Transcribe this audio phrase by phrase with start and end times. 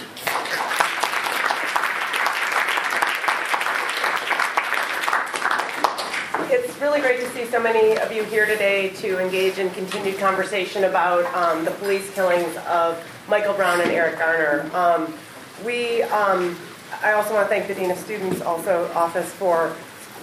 [6.53, 10.17] It's really great to see so many of you here today to engage in continued
[10.17, 14.67] conversation about um, the police killings of Michael Brown and Eric Garner.
[14.73, 15.13] Um,
[15.63, 16.57] we, um,
[17.03, 19.75] I also want to thank the Dean of Students also office for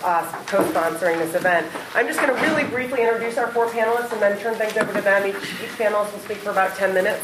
[0.02, 1.64] uh, co-sponsoring this event.
[1.94, 4.92] I'm just going to really briefly introduce our four panelists and then turn things over
[4.92, 5.28] to them.
[5.28, 7.22] Each, each panelist will speak for about 10 minutes.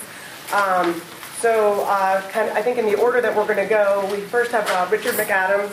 [0.54, 1.02] Um,
[1.40, 4.20] so uh, kind of, I think in the order that we're going to go, we
[4.20, 5.72] first have uh, Richard McAdams,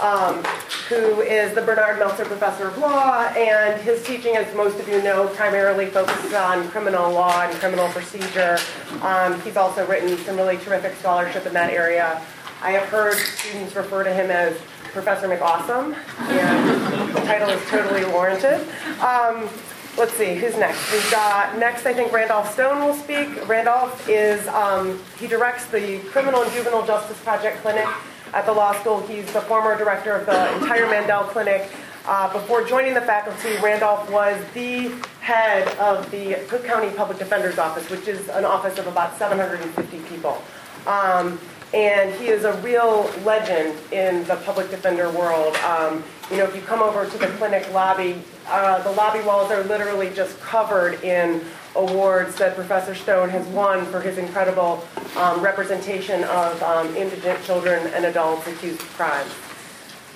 [0.00, 0.42] um,
[0.88, 5.02] who is the Bernard Meltzer Professor of Law, and his teaching, as most of you
[5.02, 8.58] know, primarily focuses on criminal law and criminal procedure.
[9.02, 12.22] Um, he's also written some really terrific scholarship in that area.
[12.62, 14.56] I have heard students refer to him as
[14.92, 18.60] Professor McAwesome, and the title is totally warranted.
[19.00, 19.48] Um,
[19.96, 20.92] let's see, who's next?
[20.92, 23.48] We've got next, I think Randolph Stone will speak.
[23.48, 27.88] Randolph is, um, he directs the Criminal and Juvenile Justice Project Clinic
[28.32, 29.00] at the law school.
[29.06, 31.70] He's the former director of the entire Mandel Clinic.
[32.04, 37.58] Uh, before joining the faculty, Randolph was the head of the Cook County Public Defender's
[37.58, 40.42] Office, which is an office of about 750 people.
[40.86, 41.38] Um,
[41.72, 45.54] and he is a real legend in the public defender world.
[45.56, 49.50] Um, you know, if you come over to the clinic lobby, uh, the lobby walls
[49.50, 51.40] are literally just covered in
[51.74, 54.84] awards that Professor Stone has won for his incredible
[55.16, 59.26] um, representation of um, indigent children and adults accused of crime.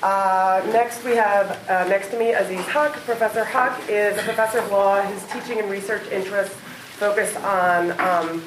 [0.02, 2.92] Uh, next, we have uh, next to me Aziz Huq.
[2.92, 5.00] Professor Huq is a professor of law.
[5.02, 6.54] His teaching and research interests
[6.98, 8.42] focus on um,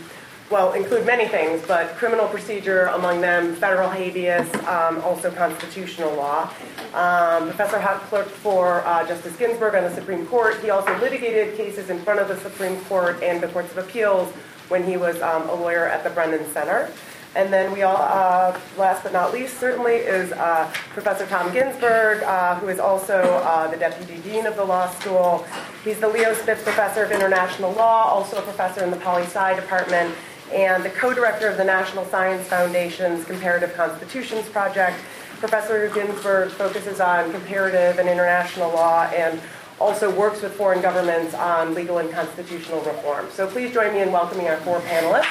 [0.49, 6.51] well, include many things, but criminal procedure, among them federal habeas, um, also constitutional law.
[6.93, 10.59] Um, Professor Huq clerked for uh, Justice Ginsburg on the Supreme Court.
[10.61, 14.33] He also litigated cases in front of the Supreme Court and the Courts of Appeals
[14.69, 16.91] when he was um, a lawyer at the Brennan Center.
[17.35, 22.23] And then we all, uh, last but not least, certainly, is uh, Professor Tom Ginsburg,
[22.23, 25.45] uh, who is also uh, the Deputy Dean of the Law School.
[25.83, 29.55] He's the Leo Spitz Professor of International Law, also a professor in the Poli Sci
[29.55, 30.15] Department,
[30.51, 34.97] and the co-director of the National Science Foundation's Comparative Constitutions Project.
[35.39, 39.39] Professor Ginsburg focuses on comparative and international law and
[39.79, 43.27] also works with foreign governments on legal and constitutional reform.
[43.31, 45.25] So please join me in welcoming our four panelists.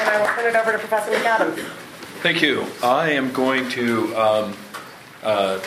[0.00, 1.58] And I will turn it over to Professor McAdams.
[2.22, 2.64] Thank you.
[2.82, 4.56] I am going to um,
[5.22, 5.60] uh,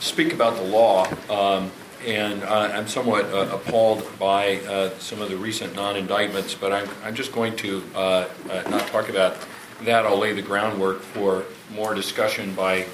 [0.00, 1.06] speak about the law.
[1.30, 1.70] Um,
[2.04, 6.88] and uh, I'm somewhat uh, appalled by uh, some of the recent non-indictments, but I'm,
[7.02, 9.36] I'm just going to uh, uh, not talk about
[9.82, 10.06] that.
[10.06, 12.86] I'll lay the groundwork for more discussion by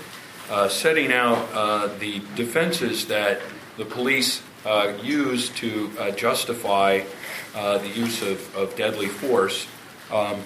[0.51, 3.41] uh, setting out the defenses that
[3.77, 4.43] the police
[5.03, 7.03] use to justify
[7.53, 9.67] the use of, of deadly force
[10.13, 10.41] um,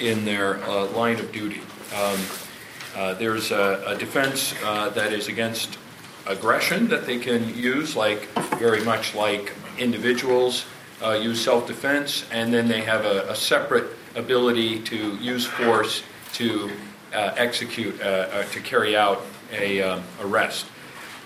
[0.00, 0.58] in their
[0.88, 1.60] line of duty.
[1.94, 5.78] Um, there's a, a defense that is against
[6.26, 8.28] aggression that they can use, like
[8.58, 10.64] very much like individuals
[11.02, 16.02] uh, use self defense, and then they have a, a, separate ability to use force
[16.34, 16.70] to
[17.12, 19.22] uh, execute, uh, uh to carry out
[19.52, 20.66] a um, arrest.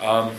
[0.00, 0.34] Um,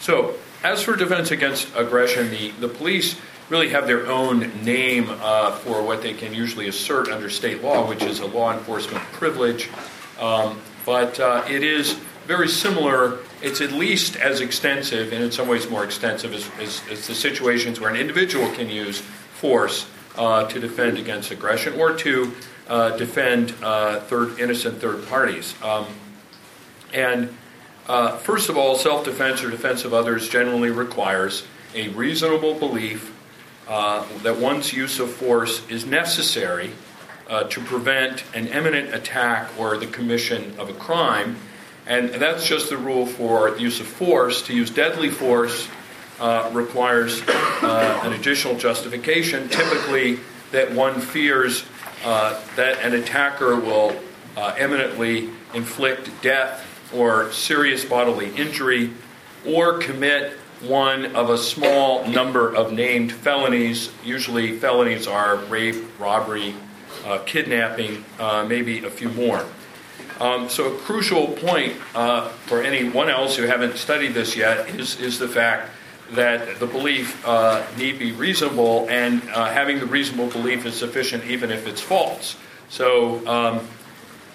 [0.00, 3.20] so, as for defense against aggression, the, the police
[3.50, 7.86] really have their own name uh, for what they can usually assert under state law,
[7.86, 9.68] which is a law enforcement privilege.
[10.18, 11.94] Um, but uh, it is
[12.26, 13.18] very similar.
[13.44, 17.14] It's at least as extensive, and in some ways more extensive, as, as, as, the
[17.14, 19.86] situations where an individual can use force
[20.16, 22.32] uh, to defend against aggression or to
[22.68, 25.54] uh, defend uh, third innocent third parties.
[25.62, 25.86] Um,
[26.94, 27.36] and
[27.86, 31.44] uh, first of all, self defense or defense of others generally requires
[31.74, 33.14] a reasonable belief
[33.68, 36.70] uh, that one's use of force is necessary
[37.28, 41.36] uh, to prevent an imminent attack or the commission of a crime.
[41.86, 44.42] And that's just the rule for the use of force.
[44.46, 45.68] To use deadly force
[46.18, 50.18] uh, requires uh, an additional justification, typically
[50.52, 51.64] that one fears
[52.04, 53.98] uh, that an attacker will
[54.36, 56.64] uh, imminently inflict death
[56.94, 58.90] or serious bodily injury
[59.46, 63.90] or commit one of a small number of named felonies.
[64.04, 66.54] Usually, felonies are rape, robbery,
[67.04, 69.44] uh, kidnapping, uh, maybe a few more.
[70.20, 75.00] Um, so, a crucial point uh, for anyone else who haven't studied this yet is,
[75.00, 75.70] is the fact
[76.12, 81.24] that the belief uh, need be reasonable, and uh, having the reasonable belief is sufficient
[81.24, 82.36] even if it's false.
[82.68, 83.66] So, um,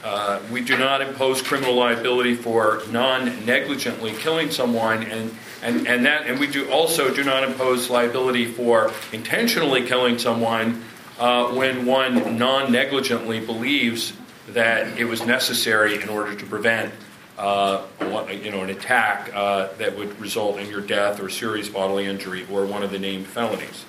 [0.04, 6.26] uh, we do not impose criminal liability for non-negligently killing someone, and, and, and that
[6.28, 10.84] and we do also do not impose liability for intentionally killing someone
[11.20, 14.14] uh, when one non-negligently believes
[14.54, 16.94] that it was necessary in order to prevent
[17.38, 17.86] uh,
[18.30, 22.46] you know, an attack uh, that would result in your death or serious bodily injury
[22.52, 23.86] or one of the named felonies.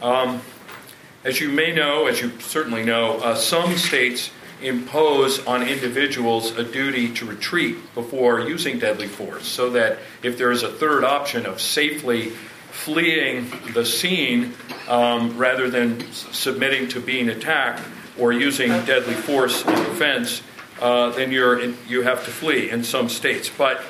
[0.00, 0.40] Um,
[1.24, 4.30] as you may know, as you certainly know, uh, some states
[4.62, 10.52] impose on individuals a duty to retreat before using deadly force, so that if there
[10.52, 12.30] is a third option of safely
[12.70, 14.54] fleeing the scene
[14.88, 17.82] um, rather than submitting to being attacked
[18.18, 20.42] or using deadly force in defense,
[20.80, 23.48] uh, then you're in, you have to flee in some states.
[23.48, 23.82] But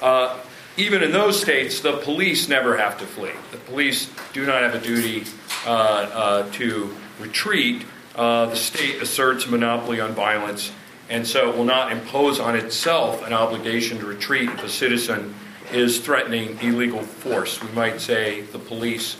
[0.00, 0.38] uh,
[0.76, 3.32] even in those states, the police never have to flee.
[3.50, 5.24] The police do not have a duty
[5.66, 7.84] uh, uh to retreat
[8.14, 10.72] uh, the state asserts monopoly on violence,
[11.08, 15.34] and so it will not impose on itself an obligation to retreat if a citizen
[15.72, 17.62] is threatening illegal force.
[17.62, 19.16] We might say the police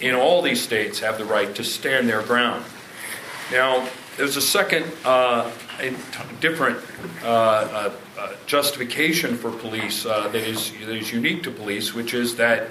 [0.00, 2.64] in all these states have the right to stand their ground.
[3.50, 5.50] Now, there's a second uh,
[6.40, 6.78] different
[7.22, 12.14] uh, uh, uh, justification for police uh, that, is, that is unique to police, which
[12.14, 12.68] is that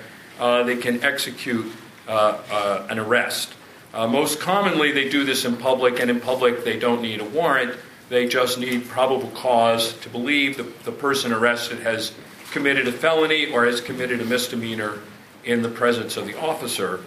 [0.65, 1.71] they can execute
[2.07, 3.53] an arrest.
[3.93, 7.77] Most commonly, they do this in public, and in public, they don't need a warrant.
[8.09, 12.13] They just need probable cause to believe the, the person arrested has
[12.51, 14.99] committed a felony or has committed a misdemeanor
[15.43, 17.01] in the presence of the officer.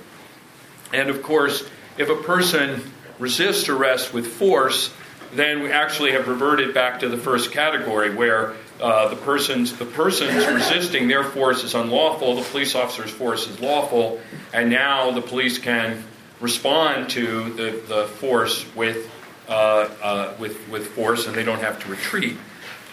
[0.93, 1.69] And of course,
[1.99, 2.83] if a person
[3.19, 4.93] resists arrest with force,
[5.35, 9.87] then we actually have reverted back to the first category where uh, the person's the
[9.87, 14.21] person's resisting their force is unlawful, the police officer's force is lawful,
[14.53, 16.05] and now the police can
[16.41, 19.11] respond to the, the force with,
[19.49, 22.37] uh, uh, with, with force and they don't have to retreat.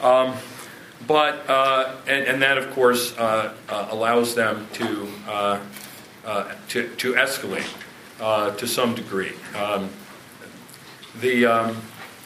[0.01, 0.35] Um,
[1.05, 5.09] but, uh, and, and, that, of course, uh, uh, allows them to,
[6.69, 7.67] to, to escalate
[8.57, 9.33] to some degree.
[9.53, 9.89] Um,
[11.19, 11.75] the, um,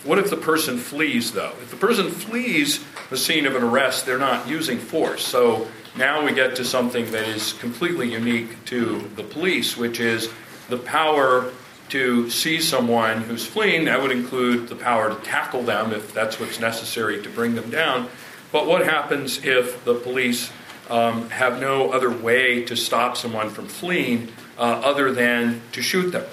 [0.03, 1.53] what if the person flees, though?
[1.61, 5.25] If the person flees the scene of an arrest, they're not using force.
[5.25, 5.67] So
[5.97, 10.29] now we get to something that is completely unique to the police, which is
[10.69, 11.51] the power
[11.89, 13.85] to seize someone who's fleeing.
[13.85, 17.69] That would include the power to tackle them if that's what's necessary to bring them
[17.69, 18.09] down.
[18.51, 20.51] But what happens if the police
[20.89, 26.11] um, have no other way to stop someone from fleeing uh, other than to shoot
[26.11, 26.25] them?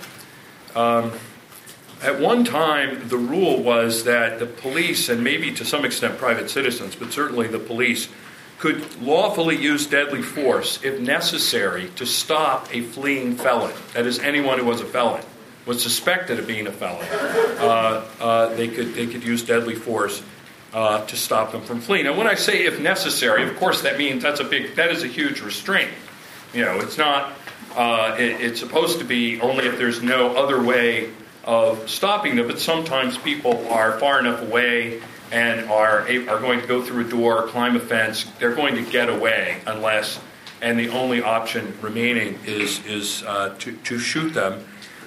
[0.75, 1.13] Um,
[2.05, 6.51] at one time, the rule was that the police, and maybe to some extent private
[6.51, 8.09] citizens, but certainly the police,
[8.59, 13.75] could lawfully use deadly force if necessary to stop a fleeing felon.
[13.95, 15.25] That is, anyone who was a felon,
[15.67, 17.07] was suspected of being a felon.
[17.59, 20.23] Uh, uh, they, could, they could use deadly force
[20.73, 22.07] uh, to stop them from fleeing.
[22.07, 25.03] And when I say if necessary, of course, that means that's a big, that is
[25.03, 25.91] a huge restraint.
[26.53, 27.33] You know, it's not,
[27.75, 31.11] uh, it, it's supposed to be only if there's no other way
[31.47, 36.67] of stopping them, but sometimes people are far enough away and are, are going to
[36.67, 40.21] go through a door, climb a fence, they're going to get away unless,
[40.63, 44.65] and the only option remaining is, is uh, to, to shoot them.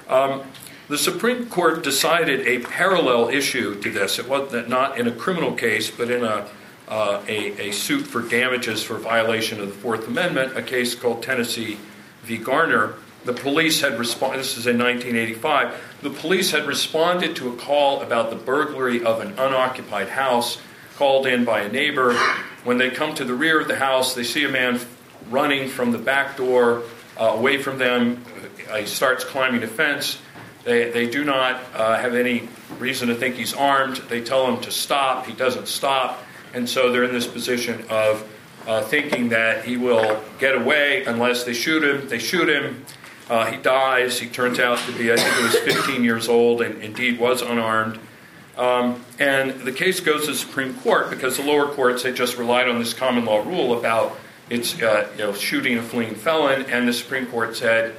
[0.09, 0.43] Um,
[0.89, 4.19] the Supreme Court decided a parallel issue to this.
[4.19, 6.47] It was not in a criminal case, but in a,
[6.87, 11.21] uh, a, a, suit for damages for violation of the Fourth Amendment, a case called
[11.21, 11.77] Tennessee
[12.23, 12.37] v.
[12.37, 12.93] Garner.
[13.27, 18.01] The police had responded, this is in 1985, the police had responded to a call
[18.01, 20.61] about the burglary of an unoccupied house
[20.95, 22.13] called in by a neighbor.
[22.63, 24.79] When they come to the rear of the house, they see a man
[25.29, 26.83] running from the back door
[27.19, 28.23] uh, away from them.
[28.73, 30.21] He starts climbing a fence.
[30.63, 32.47] They, they do not uh, have any
[32.79, 33.97] reason to think he's armed.
[34.07, 35.25] They tell him to stop.
[35.25, 36.23] He doesn't stop.
[36.53, 38.25] And so they're in this position of
[38.65, 42.07] uh, thinking that he will get away unless they shoot him.
[42.07, 42.85] They shoot him.
[43.29, 44.19] Uh, he dies.
[44.19, 47.41] He turns out to be, I think it was 15 years old and indeed was
[47.41, 47.99] unarmed.
[48.57, 52.37] Um, and the case goes to the Supreme Court because the lower courts had just
[52.37, 54.17] relied on this common law rule about
[54.49, 57.95] it's uh, you know, shooting a fleeing felon, and the Supreme Court said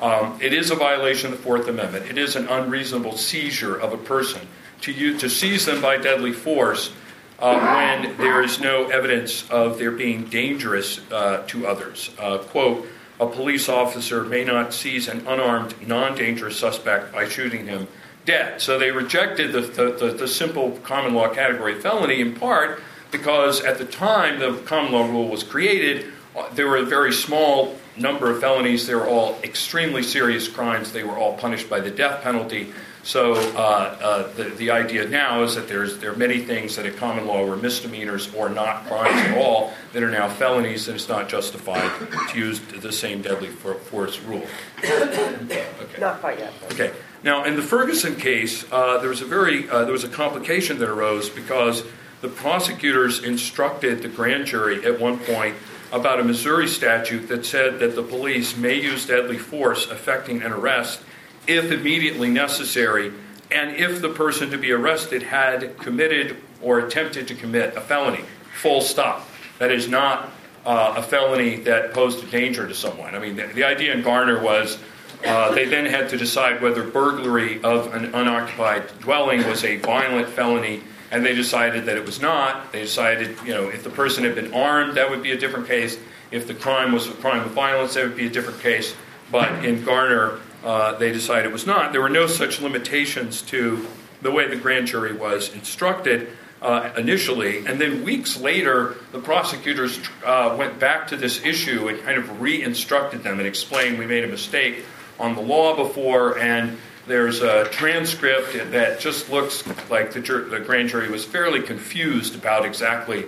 [0.00, 2.06] um, it is a violation of the Fourth Amendment.
[2.06, 4.46] It is an unreasonable seizure of a person
[4.82, 6.92] to use, to seize them by deadly force
[7.38, 12.10] uh, when there is no evidence of their being dangerous uh, to others.
[12.18, 12.86] Uh, quote:
[13.20, 17.86] A police officer may not seize an unarmed, non-dangerous suspect by shooting him
[18.24, 18.60] dead.
[18.60, 23.62] So they rejected the, the, the, the simple common law category felony in part because
[23.62, 27.76] at the time the common law rule was created, uh, there were a very small
[27.96, 28.86] number of felonies.
[28.86, 30.92] They were all extremely serious crimes.
[30.92, 32.72] They were all punished by the death penalty.
[33.04, 36.86] So uh, uh, the, the idea now is that there's, there are many things that
[36.86, 40.94] at common law were misdemeanors or not crimes at all that are now felonies, and
[40.94, 41.90] it's not justified
[42.30, 44.46] to use the same deadly force rule.
[44.78, 46.00] Okay.
[46.00, 46.52] Not quite yet.
[46.70, 46.92] Okay.
[47.24, 50.78] Now, in the Ferguson case, uh, there was a very uh, there was a complication
[50.78, 51.84] that arose because
[52.20, 55.56] the prosecutors instructed the grand jury at one point
[55.92, 60.52] about a Missouri statute that said that the police may use deadly force affecting an
[60.52, 61.02] arrest
[61.46, 63.12] if immediately necessary
[63.50, 68.24] and if the person to be arrested had committed or attempted to commit a felony.
[68.60, 69.28] Full stop.
[69.58, 70.30] That is not
[70.64, 73.14] uh, a felony that posed a danger to someone.
[73.14, 74.78] I mean, the, the idea in Garner was
[75.24, 80.28] uh, they then had to decide whether burglary of an unoccupied dwelling was a violent
[80.28, 80.82] felony,
[81.12, 82.72] and they decided that it was not.
[82.72, 85.68] They decided, you know, if the person had been armed, that would be a different
[85.68, 85.98] case.
[86.32, 88.96] If the crime was a crime of violence, that would be a different case.
[89.30, 91.92] But in Garner, uh, they decided it was not.
[91.92, 93.86] There were no such limitations to
[94.20, 96.28] the way the grand jury was instructed.
[96.60, 102.00] Uh, initially, and then weeks later, the prosecutors uh, went back to this issue and
[102.04, 104.84] kind of re instructed them and explained we made a mistake
[105.18, 106.78] on the law before, and
[107.08, 112.36] there's a transcript that just looks like the, jur- the grand jury was fairly confused
[112.36, 113.24] about exactly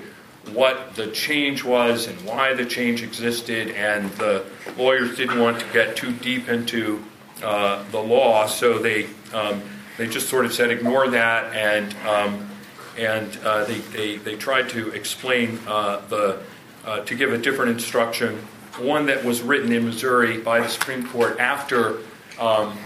[0.53, 4.45] what the change was and why the change existed, and the
[4.76, 7.03] lawyers didn't want to get too deep into
[7.45, 9.63] uh, the law, so they um,
[9.99, 12.49] they just sort of said ignore that, and um,
[12.97, 16.43] and uh, they, they they tried to explain uh, the
[16.85, 18.37] uh, to give a different instruction
[18.79, 21.99] one that was written in Missouri by the Supreme Court after
[22.41, 22.77] um,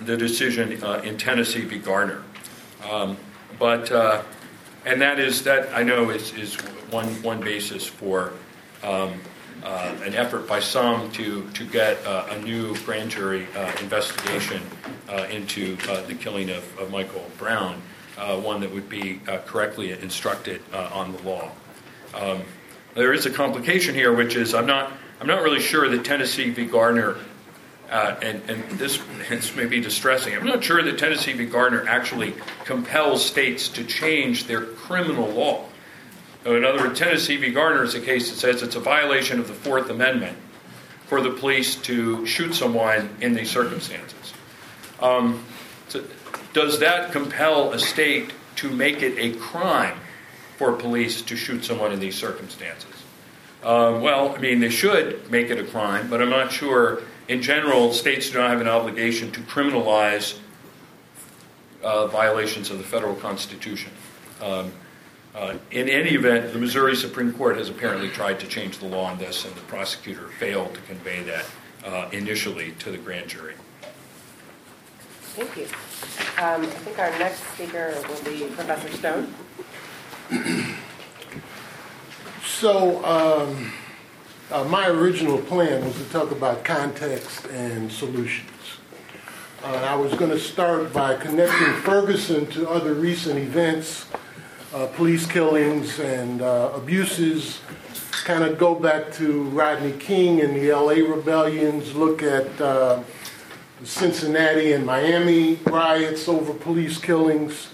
[0.00, 0.72] the decision
[1.04, 1.78] in Tennessee v.
[1.78, 2.22] Garner.
[2.88, 3.16] Um,
[3.58, 3.90] but
[4.84, 6.54] and that is that I know is, is
[6.90, 8.32] one one basis for
[8.82, 9.20] um,
[9.64, 14.62] uh, an effort by some to to get uh, a new grand jury uh, investigation
[15.08, 15.76] uh, into
[16.06, 17.80] the killing of, of Michael Brown,
[18.16, 21.50] one that would be correctly instructed on the law.
[22.14, 22.42] Um,
[22.94, 24.92] there is a complication here, which is I'm not
[25.22, 26.64] I'm not really sure that Tennessee v.
[26.64, 27.16] Garner,
[27.88, 30.34] uh, and, and this, this may be distressing.
[30.34, 31.46] I'm not sure that Tennessee v.
[31.46, 35.64] Garner actually compels states to change their criminal law.
[36.44, 37.50] In other words, Tennessee v.
[37.50, 40.36] Garner is a case that says it's a violation of the Fourth Amendment
[41.06, 44.32] for the police to shoot someone in these circumstances.
[45.00, 45.44] Um,
[45.88, 46.02] so
[46.52, 49.98] does that compel a state to make it a crime
[50.56, 52.90] for police to shoot someone in these circumstances?
[53.62, 57.02] Uh, well, I mean, they should make it a crime, but I'm not sure.
[57.28, 60.38] In general, states do not have an obligation to criminalize
[61.82, 63.92] uh, violations of the federal constitution.
[64.40, 64.72] Um,
[65.34, 69.04] uh, in any event, the Missouri Supreme Court has apparently tried to change the law
[69.04, 71.46] on this, and the prosecutor failed to convey that
[71.84, 73.54] uh, initially to the grand jury.
[75.34, 75.64] Thank you.
[76.42, 79.34] Um, I think our next speaker will be Professor Stone.
[82.44, 83.72] So, um,
[84.50, 88.50] uh, my original plan was to talk about context and solutions.
[89.64, 94.06] Uh, I was going to start by connecting Ferguson to other recent events,
[94.74, 97.60] uh, police killings and uh, abuses,
[98.24, 103.02] kind of go back to Rodney King and the LA rebellions, look at uh,
[103.80, 107.68] the Cincinnati and Miami riots over police killings,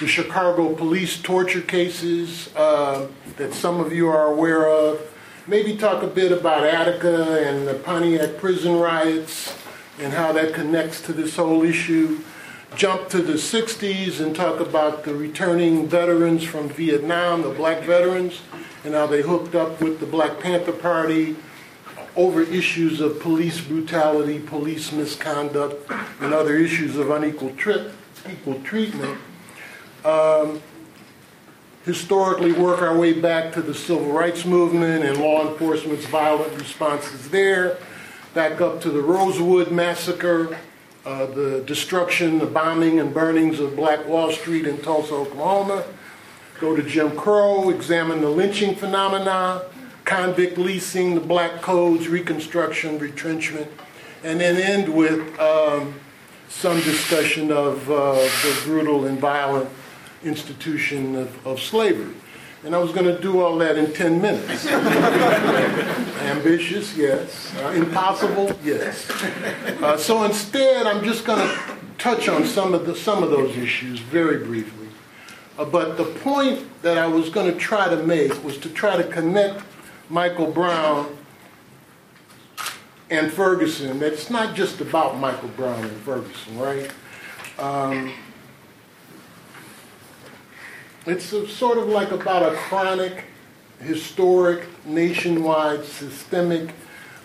[0.00, 5.00] the Chicago police torture cases uh, that some of you are aware of.
[5.46, 9.56] Maybe talk a bit about Attica and the Pontiac prison riots
[9.98, 12.20] and how that connects to this whole issue.
[12.76, 18.40] Jump to the 60s and talk about the returning veterans from Vietnam, the black veterans,
[18.84, 21.36] and how they hooked up with the Black Panther Party
[22.14, 27.90] over issues of police brutality, police misconduct, and other issues of unequal tri-
[28.30, 29.18] equal treatment.
[30.04, 30.60] Um,
[31.84, 37.30] historically, work our way back to the civil rights movement and law enforcement's violent responses
[37.30, 37.78] there,
[38.34, 40.58] back up to the Rosewood Massacre,
[41.08, 45.84] uh, the destruction, the bombing, and burnings of Black Wall Street in Tulsa, Oklahoma.
[46.60, 49.62] Go to Jim Crow, examine the lynching phenomena,
[50.04, 53.70] convict leasing, the black codes, reconstruction, retrenchment,
[54.22, 55.94] and then end with um,
[56.50, 59.70] some discussion of uh, the brutal and violent
[60.22, 62.12] institution of, of slavery.
[62.64, 64.66] And I was going to do all that in 10 minutes.
[66.22, 67.54] Ambitious, yes.
[67.56, 69.08] Uh, impossible, yes.
[69.80, 73.56] Uh, so instead, I'm just going to touch on some of, the, some of those
[73.56, 74.88] issues very briefly.
[75.56, 78.96] Uh, but the point that I was going to try to make was to try
[78.96, 79.62] to connect
[80.08, 81.16] Michael Brown
[83.10, 84.00] and Ferguson.
[84.00, 86.90] That it's not just about Michael Brown and Ferguson, right?
[87.58, 88.12] Um,
[91.06, 93.24] it's a, sort of like about a chronic,
[93.80, 96.70] historic, nationwide, systemic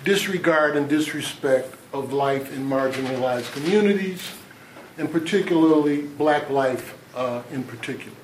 [0.04, 4.34] disregard and disrespect of life in marginalized communities,
[4.98, 8.16] and particularly black life uh, in particular.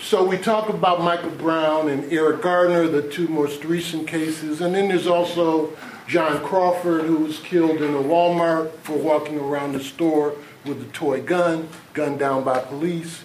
[0.00, 4.74] So we talk about Michael Brown and Eric Garner, the two most recent cases, and
[4.74, 5.76] then there's also
[6.08, 10.34] John Crawford, who was killed in a Walmart for walking around the store
[10.66, 13.22] with a toy gun, gunned down by police.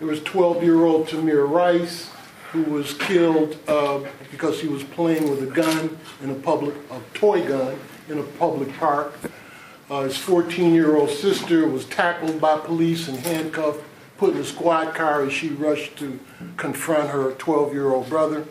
[0.00, 2.10] There was 12-year-old Tamir Rice,
[2.50, 4.00] who was killed uh,
[4.32, 8.22] because he was playing with a gun in a public, a toy gun in a
[8.22, 9.14] public park.
[9.88, 13.84] Uh, his 14-year-old sister was tackled by police and handcuffed,
[14.16, 16.18] put in a squad car as she rushed to
[16.56, 18.44] confront her 12-year-old brother.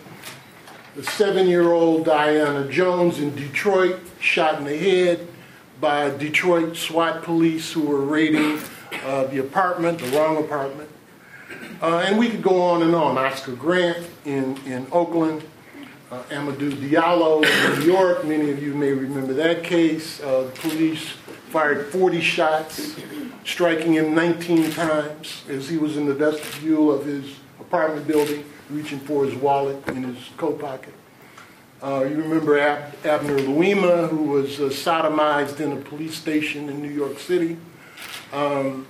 [0.96, 5.28] The seven-year-old Aiyana Jones in Detroit shot in the head
[5.82, 8.62] by Detroit SWAT police who were raiding
[9.04, 10.90] uh, the apartment, the wrong apartment.
[11.84, 13.18] Uh, and we could go on and on.
[13.18, 15.44] Oscar Grant in, in Oakland,
[16.12, 18.24] uh, Amadou Diallo in New York.
[18.24, 20.22] Many of you may remember that case.
[20.22, 21.10] Uh, police
[21.50, 22.96] fired 40 shots,
[23.44, 29.00] striking him 19 times as he was in the vestibule of his apartment building, reaching
[29.02, 30.94] for his wallet in his coat pocket.
[31.82, 36.82] Uh, you remember Ab- Abner Louima, who was uh, sodomized in a police station in
[36.82, 37.58] New York City.
[38.32, 38.88] Um,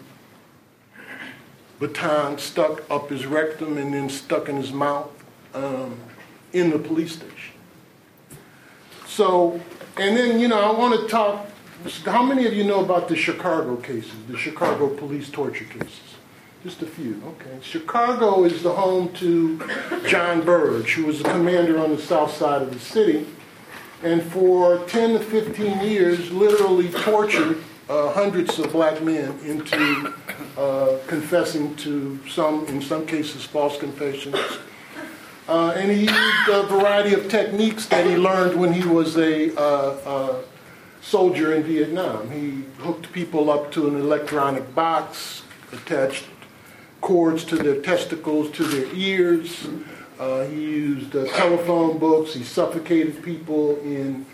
[1.83, 5.11] baton stuck up his rectum and then stuck in his mouth
[5.53, 5.97] um,
[6.53, 7.55] in the police station.
[9.05, 9.59] So,
[9.97, 11.47] and then, you know, I want to talk.
[12.05, 16.15] How many of you know about the Chicago cases, the Chicago police torture cases?
[16.63, 17.57] Just a few, okay.
[17.61, 19.59] Chicago is the home to
[20.07, 23.27] John Burge, who was the commander on the south side of the city,
[24.01, 27.61] and for 10 to 15 years literally tortured
[27.93, 30.13] uh, hundreds of black men into
[30.58, 34.36] uh, confessing to some, in some cases, false confessions.
[35.47, 39.56] Uh, and he used a variety of techniques that he learned when he was a
[39.56, 39.62] uh,
[40.06, 40.41] uh,
[41.01, 42.32] soldier in Vietnam.
[42.32, 46.25] He hooked people up to an electronic box, attached
[47.01, 49.67] cords to their testicles, to their ears.
[50.19, 52.34] Uh, he used telephone books.
[52.34, 54.25] He suffocated people in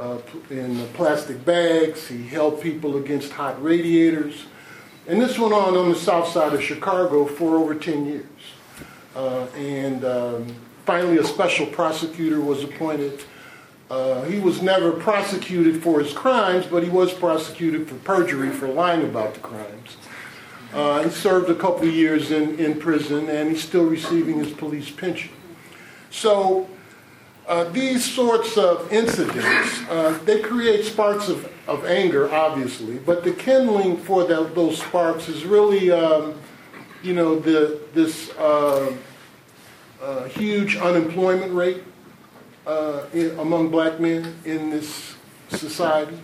[0.00, 2.08] uh, in plastic bags.
[2.08, 4.46] He held people against hot radiators.
[5.06, 8.24] And this went on on the south side of Chicago for over 10 years.
[9.14, 10.46] Uh, and um,
[10.86, 13.22] finally, a special prosecutor was appointed.
[13.90, 18.68] Uh, he was never prosecuted for his crimes, but he was prosecuted for perjury for
[18.68, 19.96] lying about the crimes.
[20.72, 24.52] Uh, he served a couple of years in, in prison, and he's still receiving his
[24.52, 25.32] police pension.
[26.10, 26.68] So
[27.46, 33.32] uh, these sorts of incidents, uh, they create sparks of, of anger, obviously, but the
[33.32, 36.34] kindling for those sparks is really, um,
[37.02, 38.94] you know, the, this uh,
[40.02, 41.82] uh huge unemployment rate
[42.66, 45.16] uh, in, among black men in this
[45.48, 46.18] society,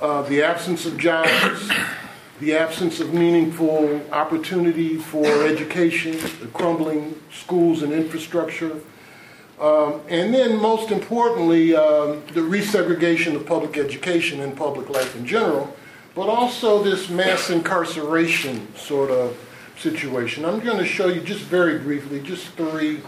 [0.00, 1.70] uh, the absence of jobs,
[2.40, 8.80] the absence of meaningful opportunity for education, the crumbling schools and infrastructure,
[9.60, 15.24] um, and then, most importantly, um, the resegregation of public education and public life in
[15.24, 15.74] general,
[16.14, 19.38] but also this mass incarceration sort of
[19.78, 20.44] situation.
[20.44, 23.00] I'm going to show you just very briefly, just three,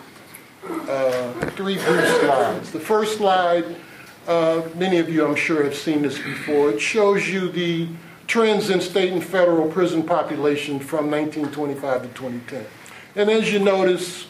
[0.65, 2.71] uh, three brief slides.
[2.71, 3.65] The first slide,
[4.29, 6.71] uh, many of you I'm sure have seen this before.
[6.71, 7.89] It shows you the
[8.29, 12.67] trends in state and federal prison population from 1925 to 2010.
[13.17, 14.27] And as you notice,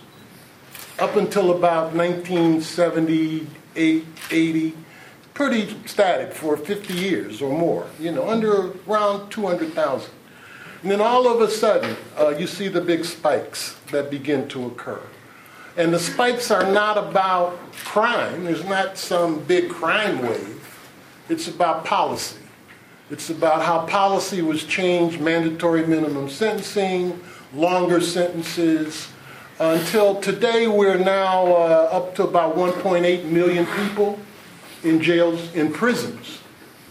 [0.98, 4.74] up until about 1978, 80,
[5.34, 10.10] pretty static for 50 years or more, you know, under around 200,000.
[10.82, 14.66] And then all of a sudden, uh, you see the big spikes that begin to
[14.66, 15.00] occur.
[15.76, 20.78] And the spikes are not about crime, there's not some big crime wave,
[21.28, 22.38] it's about policy.
[23.10, 27.20] It's about how policy was changed, mandatory minimum sentencing,
[27.54, 29.08] longer sentences.
[29.58, 34.18] Until today, we're now uh, up to about 1.8 million people
[34.82, 36.40] in jails, in prisons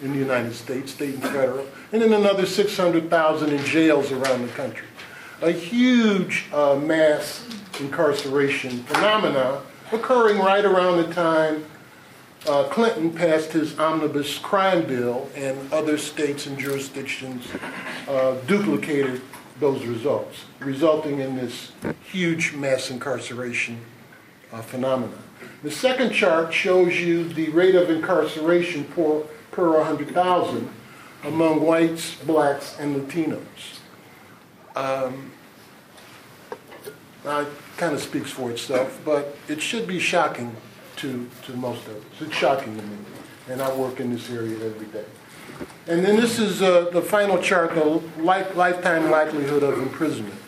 [0.01, 4.47] in the United States, state and federal, and then another 600,000 in jails around the
[4.53, 4.87] country.
[5.43, 7.47] A huge uh, mass
[7.79, 11.63] incarceration phenomena occurring right around the time
[12.47, 17.47] uh, Clinton passed his omnibus crime bill, and other states and jurisdictions
[18.07, 19.21] uh, duplicated
[19.59, 21.71] those results, resulting in this
[22.03, 23.79] huge mass incarceration
[24.51, 25.21] uh, phenomenon.
[25.63, 30.69] The second chart shows you the rate of incarceration per, per 100,000
[31.23, 33.79] among whites, blacks, and Latinos.
[34.75, 35.31] Um,
[37.25, 40.55] it kind of speaks for itself, but it should be shocking
[40.97, 42.03] to, to most of us.
[42.21, 42.97] It's shocking to me,
[43.49, 45.05] and I work in this area every day.
[45.87, 50.39] And then this is uh, the final chart, the life, lifetime likelihood of imprisonment.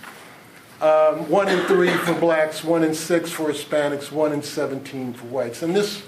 [0.81, 5.25] Um, one in three for blacks, one in six for Hispanics, one in 17 for
[5.27, 5.63] whites.
[5.63, 6.03] And this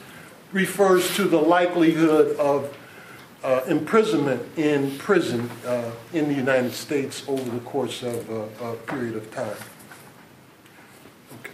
[0.52, 2.76] refers to the likelihood of
[3.44, 8.76] uh, imprisonment in prison uh, in the United States over the course of uh, a
[8.76, 9.56] period of time.
[11.40, 11.52] Okay.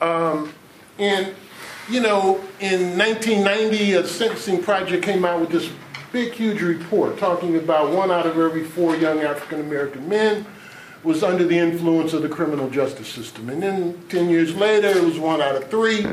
[0.00, 0.52] Um,
[0.98, 1.34] and
[1.90, 5.68] you know, in 1990, a sentencing project came out with this
[6.12, 10.44] big, huge report talking about one out of every four young African American men
[11.02, 13.48] was under the influence of the criminal justice system.
[13.48, 16.06] And then 10 years later, it was one out of three.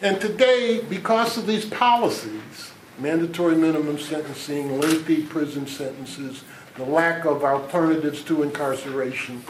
[0.00, 6.44] And today, because of these policies, mandatory minimum sentencing, lengthy prison sentences,
[6.76, 9.42] the lack of alternatives to incarceration,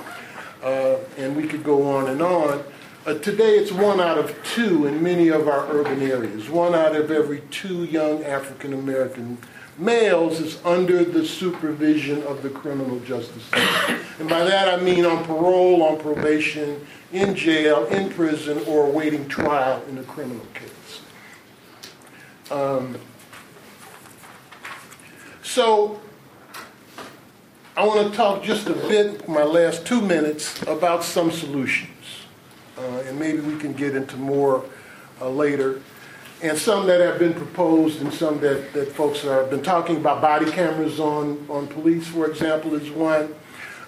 [0.63, 2.65] uh, and we could go on and on,
[3.07, 6.51] uh, today, it's one out of two in many of our urban areas.
[6.51, 9.39] One out of every two young African American
[9.79, 14.01] males is under the supervision of the criminal justice system.
[14.19, 19.29] And by that I mean on parole, on probation, in jail, in prison, or awaiting
[19.29, 21.01] trial in a criminal case.
[22.51, 22.99] Um,
[25.43, 26.01] so,
[27.77, 31.89] I want to talk just a bit, my last two minutes, about some solutions
[32.79, 34.65] uh, and maybe we can get into more
[35.21, 35.81] uh, later.
[36.41, 40.23] And some that have been proposed, and some that, that folks have been talking about.
[40.23, 43.35] Body cameras on, on police, for example, is one.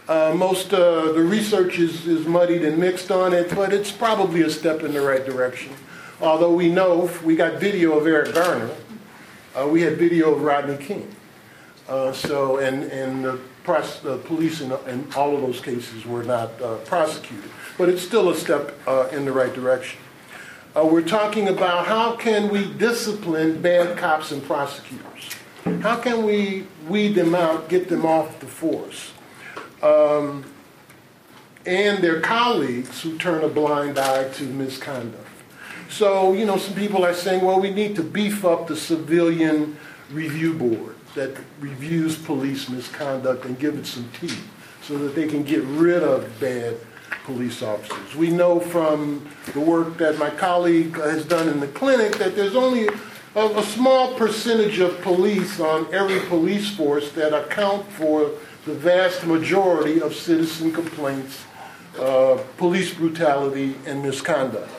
[0.08, 4.42] Uh, most uh, the research is, is muddied and mixed on it, but it's probably
[4.42, 5.72] a step in the right direction.
[6.20, 8.70] Although we know we got video of Eric Garner,
[9.54, 11.14] uh, we had video of Rodney King.
[11.88, 16.24] Uh, so, and, and the, pros- the police in, in, all of those cases were
[16.24, 19.98] not uh, prosecuted but it's still a step uh, in the right direction.
[20.76, 25.34] Uh, we're talking about how can we discipline bad cops and prosecutors?
[25.82, 29.12] How can we weed them out, get them off the force?
[29.82, 30.44] Um,
[31.66, 35.26] and their colleagues who turn a blind eye to misconduct.
[35.88, 39.76] So, you know, some people are saying, well, we need to beef up the civilian
[40.12, 44.48] review board that reviews police misconduct and give it some teeth
[44.82, 46.76] so that they can get rid of bad
[47.24, 48.14] police officers.
[48.14, 52.56] We know from the work that my colleague has done in the clinic that there's
[52.56, 52.88] only
[53.34, 58.30] a, a small percentage of police on every police force that account for
[58.64, 61.44] the vast majority of citizen complaints,
[61.98, 64.70] uh, police brutality, and misconduct.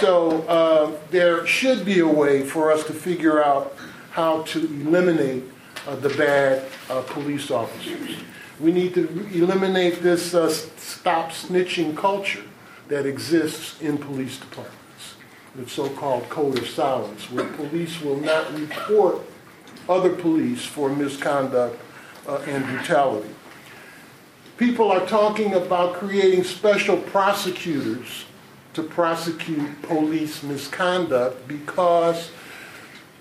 [0.00, 3.76] So uh, there should be a way for us to figure out
[4.10, 5.44] how to eliminate
[5.86, 8.16] uh, the bad uh, police officers.
[8.60, 12.44] We need to eliminate this uh, stop snitching culture
[12.88, 15.14] that exists in police departments,
[15.56, 19.20] the so called code of silence, where police will not report
[19.88, 21.80] other police for misconduct
[22.28, 23.28] uh, and brutality.
[24.56, 28.24] People are talking about creating special prosecutors
[28.74, 32.30] to prosecute police misconduct because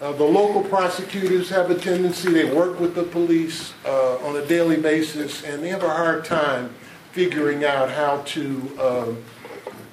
[0.04, 4.46] uh, the local prosecutors have a tendency, they work with the police uh, on a
[4.48, 6.76] daily basis, and they have a hard time
[7.14, 9.24] figuring out how to um,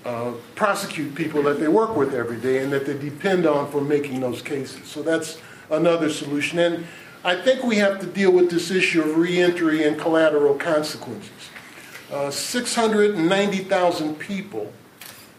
[0.04, 3.80] uh, prosecute people that they work with every day and that they depend on for
[3.80, 4.84] making those cases.
[4.88, 5.38] So that's
[5.70, 6.58] another solution.
[6.58, 6.86] And
[7.22, 11.30] I think we have to deal with this issue of reentry and collateral consequences.
[12.10, 14.72] Uh, 690,000 people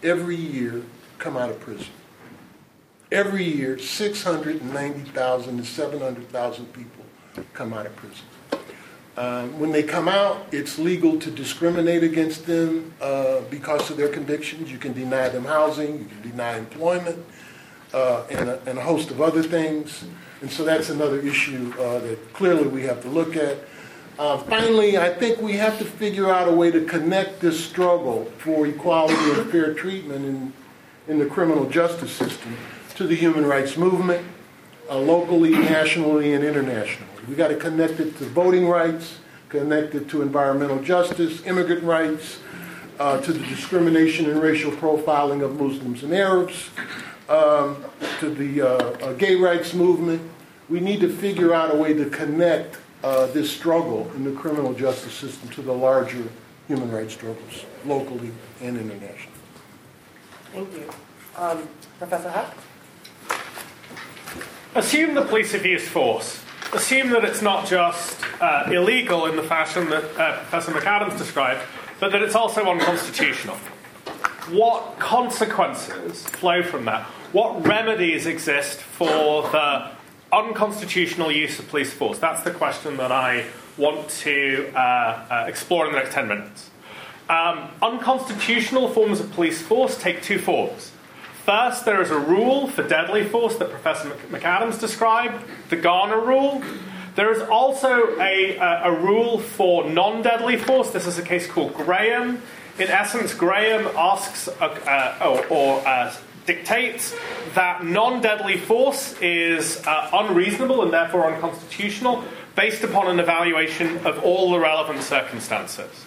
[0.01, 0.81] every year
[1.17, 1.87] come out of prison.
[3.11, 7.05] Every year 690,000 to 700,000 people
[7.53, 8.25] come out of prison.
[9.17, 14.07] Um, when they come out, it's legal to discriminate against them uh, because of their
[14.07, 14.71] convictions.
[14.71, 17.23] You can deny them housing, you can deny employment,
[17.93, 20.05] uh, and, a, and, a, host of other things.
[20.39, 23.57] And so that's another issue uh, that clearly we have to look at.
[24.17, 28.25] Uh, finally, I think we have to figure out a way to connect this struggle
[28.37, 30.53] for equality and fair treatment in,
[31.09, 32.55] in the criminal justice system
[32.95, 34.25] to the human rights movement,
[34.89, 37.09] uh, locally, nationally, and internationally.
[37.27, 42.39] We got to connect it to voting rights, connect it to environmental justice, immigrant rights,
[42.99, 46.69] uh, to the discrimination and racial profiling of Muslims and Arabs,
[47.29, 47.83] um,
[48.19, 50.21] to the uh, uh, gay rights movement.
[50.69, 54.73] We need to figure out a way to connect uh, this struggle in the criminal
[54.73, 56.23] justice system to the larger
[56.67, 59.37] human rights struggles, locally and internationally.
[60.53, 60.89] Thank you.
[61.37, 62.70] Um, Professor Huq?
[64.73, 66.41] Assume the police have used force.
[66.71, 71.59] Assume that it's not just uh, illegal in the fashion that uh, Professor McAdams described,
[71.99, 73.57] but that it's also unconstitutional.
[74.49, 77.03] What consequences flow from that?
[77.33, 79.91] What remedies exist for the
[80.31, 82.17] unconstitutional use of police force?
[82.19, 86.69] That's the question that I want to uh, uh explore in the next 10 minutes.
[87.27, 90.93] Um, unconstitutional forms of police force take two forms.
[91.45, 96.61] First, there is a rule for deadly force that Professor McAdams described, the Garner rule.
[97.15, 100.91] There is also a, a, a rule for non deadly force.
[100.91, 102.41] This is a case called Graham.
[102.77, 106.13] In essence, Graham asks uh, uh, or, or uh,
[106.45, 107.15] dictates
[107.55, 112.23] that non deadly force is unreasonable and therefore unconstitutional
[112.55, 116.05] based upon an evaluation of all the relevant circumstances.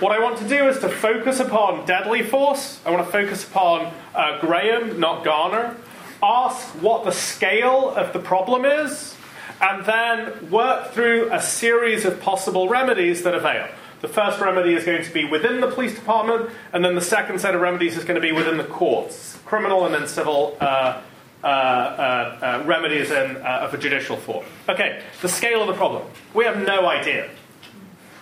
[0.00, 2.80] What I want to do is to focus upon deadly force.
[2.84, 5.76] I want to focus upon uh, Graham, not Garner.
[6.22, 9.14] Ask what the scale of the problem is,
[9.60, 13.68] and then work through a series of possible remedies that avail.
[14.00, 17.40] The first remedy is going to be within the police department, and then the second
[17.40, 21.02] set of remedies is going to be within the courts criminal and then civil uh,
[21.44, 24.42] uh, uh, uh remedies in, uh, of a judicial form.
[24.66, 26.02] Okay, the scale of the problem.
[26.32, 27.28] We have no idea.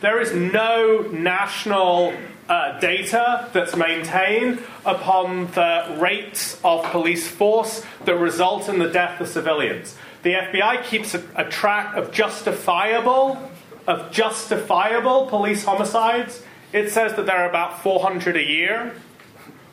[0.00, 2.14] There is no national
[2.48, 9.20] uh, data that's maintained upon the rates of police force that result in the death
[9.20, 9.96] of civilians.
[10.22, 13.50] The FBI keeps a, a track of justifiable
[13.86, 16.42] of justifiable police homicides.
[16.72, 18.94] It says that there are about 400 a year.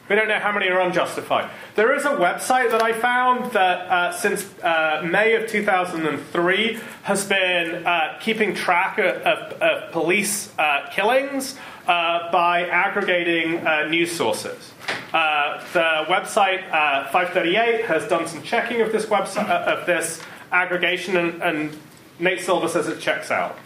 [0.09, 1.49] We don't know how many are unjustified.
[1.75, 7.25] There is a website that I found that uh, since uh, May of 2003 has
[7.25, 14.15] been uh, keeping track of, of, of police uh, killings uh, by aggregating uh, news
[14.15, 14.71] sources.
[15.11, 16.69] the website
[17.11, 20.21] 538 has done some checking of this website of this
[20.53, 21.77] aggregation, and, and
[22.19, 23.57] Nate Silver says it checks out.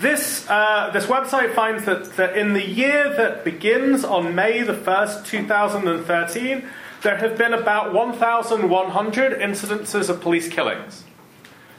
[0.00, 4.74] This, uh, this website finds that, that in the year that begins on May the
[4.74, 6.68] 1st, 2013,
[7.00, 11.04] there have been about 1,100 incidences of police killings.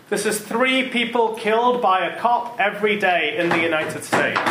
[0.09, 4.41] This is three people killed by a cop every day in the United States.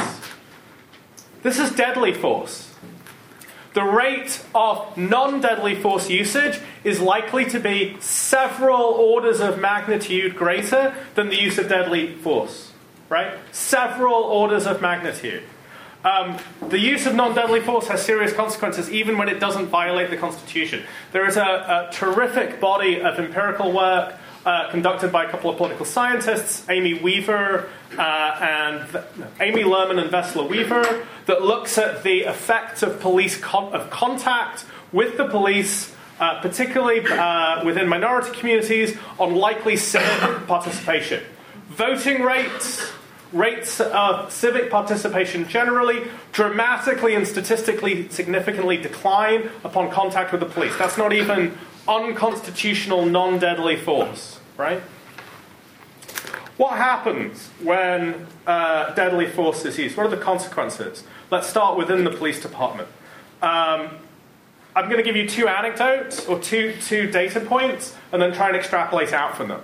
[1.42, 2.72] This is deadly force.
[3.74, 10.37] The rate of non deadly force usage is likely to be several orders of magnitude
[10.37, 12.72] greater than the use of deadly force
[13.09, 13.38] right?
[13.53, 15.45] Several orders of magnitude.
[16.05, 16.38] Um,
[16.69, 20.16] the use of non deadly force has serious consequences even when it doesn't violate the
[20.16, 20.85] Constitution.
[21.12, 24.14] There is a, a terrific body of empirical work
[24.45, 28.03] uh, conducted by a couple of political scientists, Amy Weaver uh,
[28.40, 29.05] and
[29.40, 34.64] Amy Lerman and Vesla Weaver, that looks at the effects of police con- of contact
[34.92, 41.25] with the police, uh, particularly uh, within minority communities, on likely civic participation.
[41.68, 42.92] Voting rates,
[43.33, 50.76] rates of civic participation generally dramatically and statistically significantly decline upon contact with the police.
[50.79, 54.81] That's not even unconstitutional, non deadly force, right?
[56.57, 59.96] What happens when uh, deadly force is used?
[59.96, 61.05] What are the consequences?
[61.31, 62.88] Let's start within the police department.
[63.42, 63.90] Um,
[64.74, 68.48] I'm going to give you two anecdotes or two, two data points and then try
[68.48, 69.62] and extrapolate out from them.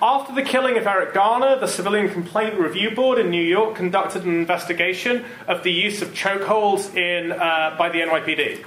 [0.00, 4.22] After the killing of Eric Garner, the Civilian Complaint Review Board in New York conducted
[4.22, 8.64] an investigation of the use of chokeholds in, uh, by the NYPD.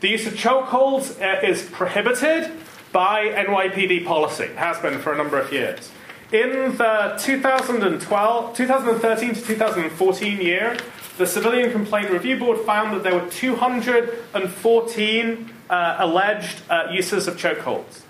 [0.00, 2.50] The use of chokeholds uh, is prohibited
[2.92, 5.90] by NYPD policy, has been for a number of years.
[6.32, 10.76] In the 2012, 2013 to 2014 year,
[11.16, 17.38] the Civilian Complaint Review Board found that there were 214 uh, alleged uh, uses of
[17.38, 18.02] chokeholds.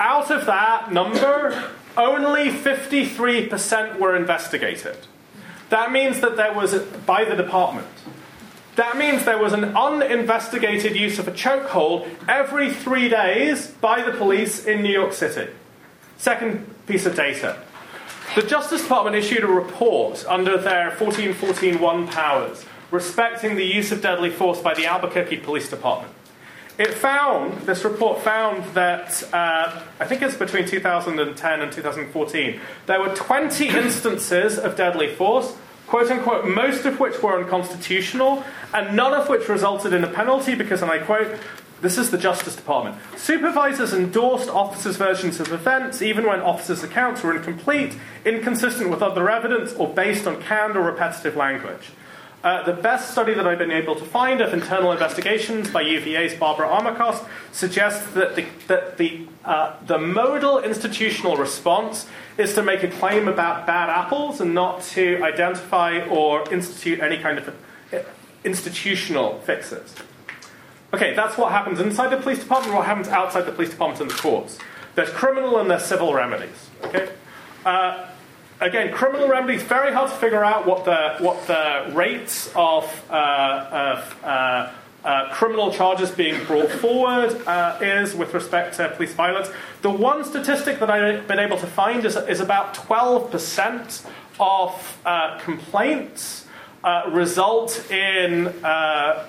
[0.00, 4.96] Out of that number, only 53% were investigated.
[5.70, 6.74] That means that there was,
[7.06, 7.88] by the department,
[8.76, 14.12] that means there was an uninvestigated use of a chokehold every three days by the
[14.12, 15.50] police in New York City.
[16.16, 17.58] Second piece of data.
[18.34, 24.30] The Justice Department issued a report under their 1414.1 powers respecting the use of deadly
[24.30, 26.12] force by the Albuquerque Police Department.
[26.78, 33.00] It found, this report found that, uh, I think it's between 2010 and 2014, there
[33.00, 35.54] were 20 instances of deadly force,
[35.86, 40.54] quote unquote, most of which were unconstitutional, and none of which resulted in a penalty
[40.54, 41.38] because, and I quote,
[41.82, 42.96] this is the Justice Department.
[43.16, 49.28] Supervisors endorsed officers' versions of events even when officers' accounts were incomplete, inconsistent with other
[49.28, 51.90] evidence, or based on canned or repetitive language.
[52.42, 56.34] Uh, the best study that I've been able to find of internal investigations by UVA's
[56.34, 62.82] Barbara Armacost suggests that the, that the, uh, the modal institutional response is to make
[62.82, 67.98] a claim about bad apples and not to identify or institute any kind of uh,
[68.42, 69.94] institutional fixes.
[70.92, 74.10] Okay, that's what happens inside the police department, what happens outside the police department and
[74.10, 74.58] the courts.
[74.96, 76.68] There's criminal and there's civil remedies.
[76.82, 77.08] Okay?
[77.64, 78.08] Uh,
[78.60, 83.94] again, criminal remedies, very hard to figure out what the, what the rates of, uh,
[83.94, 84.72] of uh,
[85.04, 89.48] uh, criminal charges being brought forward uh, is with respect to police violence.
[89.82, 94.06] The one statistic that I've been able to find is, is about 12%
[94.38, 96.46] of uh, complaints
[96.84, 98.52] uh, result in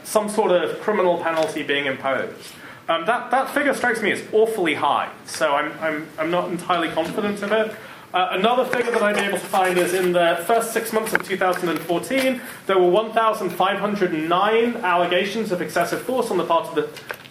[0.04, 2.54] some sort of criminal penalty being imposed.
[2.90, 6.90] Um, that, that figure strikes me as awfully high, so I'm, I'm, I'm not entirely
[6.90, 7.74] confident of it.
[8.13, 11.28] Uh, another figure that been able to find is in the first six months of
[11.28, 16.88] 2014, there were 1,509 allegations of excessive force on the part of the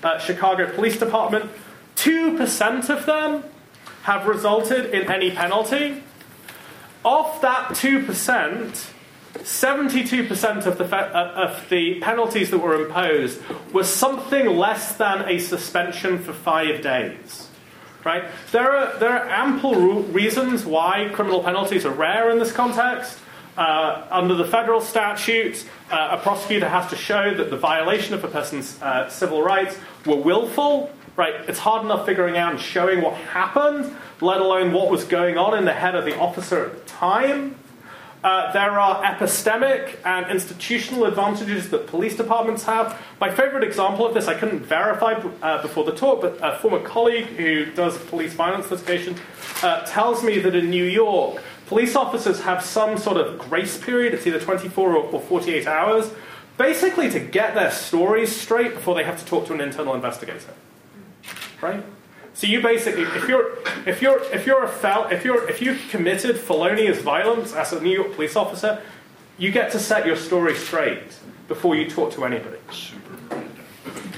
[0.06, 1.48] uh, Chicago Police Department.
[1.94, 3.44] 2% of them
[4.02, 6.02] have resulted in any penalty.
[7.04, 8.90] Of that 2%,
[9.34, 13.40] 72% of the, fe- uh, of the penalties that were imposed
[13.72, 17.50] were something less than a suspension for five days.
[18.04, 18.24] Right?
[18.50, 23.18] There are, there are ample reasons why criminal penalties are rare in this context.
[23.56, 28.24] Uh, under the federal statute, uh, a prosecutor has to show that the violation of
[28.24, 30.90] a person's uh, civil rights were willful.
[31.14, 31.34] Right?
[31.46, 35.56] It's hard enough figuring out and showing what happened, let alone what was going on
[35.58, 37.56] in the head of the officer at the time.
[38.22, 43.00] Uh, there are epistemic and institutional advantages that police departments have.
[43.20, 46.80] My favorite example of this, I couldn't verify uh, before the talk, but a former
[46.80, 49.16] colleague who does police violence litigation
[49.62, 54.14] uh, tells me that in New York, police officers have some sort of grace period,
[54.14, 56.12] it's either 24 or, or 48 hours,
[56.56, 60.54] basically to get their stories straight before they have to talk to an internal investigator.
[61.60, 61.82] Right?
[62.34, 65.76] So you basically, if you're, if you're, if you're a fel- if you're, if you
[65.90, 68.80] committed felonious violence as a New York police officer,
[69.38, 71.18] you get to set your story straight
[71.48, 72.58] before you talk to anybody.
[72.70, 73.44] Super.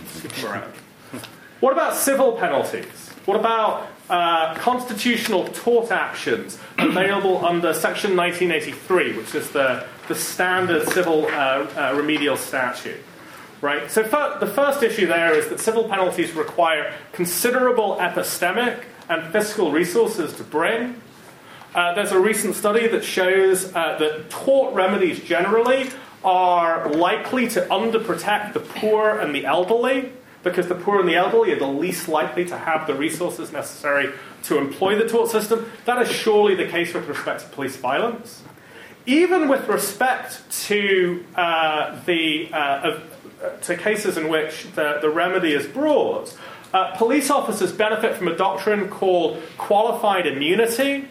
[0.07, 0.71] Super
[1.61, 3.11] What about civil penalties?
[3.25, 10.87] What about uh, constitutional tort actions available under Section 1983, which is the, the standard
[10.89, 13.01] civil uh, uh, remedial statute?
[13.65, 13.91] Right?
[13.91, 20.35] So the first issue there is that civil penalties require considerable epistemic and fiscal resources
[20.37, 21.01] to bring.
[21.75, 25.89] Uh, there's a recent study that shows uh, that tort remedies generally
[26.23, 31.51] are likely to underprotect the poor and the elderly because the poor and the elderly
[31.53, 35.73] are the least likely to have the resources necessary to employ the tort system.
[35.87, 38.43] That is surely the case with respect to police violence.
[39.07, 43.01] Even with respect to uh, the uh,
[43.63, 46.31] to cases in which the, the remedy is broad,
[46.75, 51.07] uh, police officers benefit from a doctrine called qualified immunity.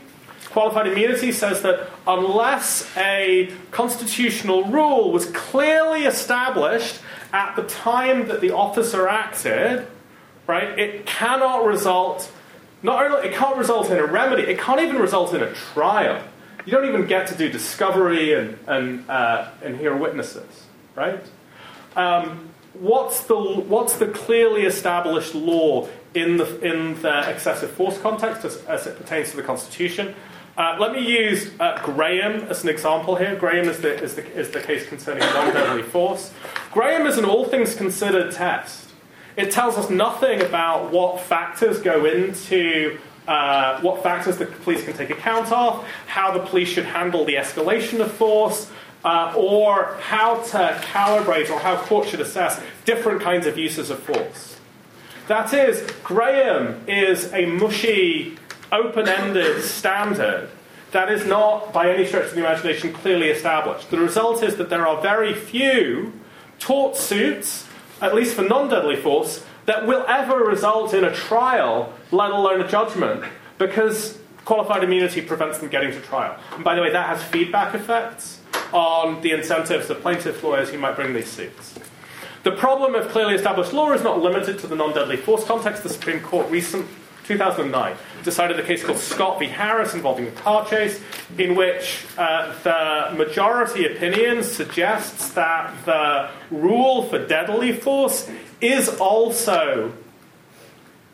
[0.49, 6.99] Qualified immunity says that unless a constitutional rule was clearly established
[7.31, 9.87] at the time that the officer acted,
[10.45, 12.29] right, it cannot result.
[12.83, 16.21] Not only it can't result in a remedy, it can't even result in a trial.
[16.65, 21.23] You don't even get to do discovery and and, uh, and hear witnesses, right?
[21.95, 28.45] Um, what's the what's the clearly established law in the in the excessive force context
[28.45, 30.15] as, as it pertains to the Constitution?
[30.55, 33.35] Uh, let me use uh, Graham as an example here.
[33.35, 36.31] Graham is the, is the, is the case concerning non deadly force.
[36.71, 38.89] Graham is an all things considered test.
[39.35, 44.93] It tells us nothing about what factors go into uh, what factors the police can
[44.93, 48.69] take account of, how the police should handle the escalation of force,
[49.03, 53.99] uh, or how to calibrate or how courts should assess different kinds of uses of
[53.99, 54.59] force.
[55.27, 58.37] That is, Graham is a mushy,
[58.71, 60.49] open ended standard
[60.93, 63.89] that is not, by any stretch of the imagination, clearly established.
[63.89, 66.13] The result is that there are very few
[66.59, 67.67] tort suits,
[67.99, 72.61] at least for non deadly force, that will ever result in a trial, let alone
[72.61, 73.23] a judgment,
[73.57, 76.37] because qualified immunity prevents them getting to trial.
[76.53, 78.39] And by the way, that has feedback effects
[78.73, 81.79] on the incentives of plaintiff lawyers who might bring these suits.
[82.43, 85.83] The problem of clearly established law is not limited to the non deadly force context.
[85.83, 86.87] The Supreme Court recent
[87.25, 89.45] 2009 decided a case called Scott v.
[89.45, 91.01] Harris involving a car chase,
[91.37, 99.93] in which uh, the majority opinion suggests that the rule for deadly force is also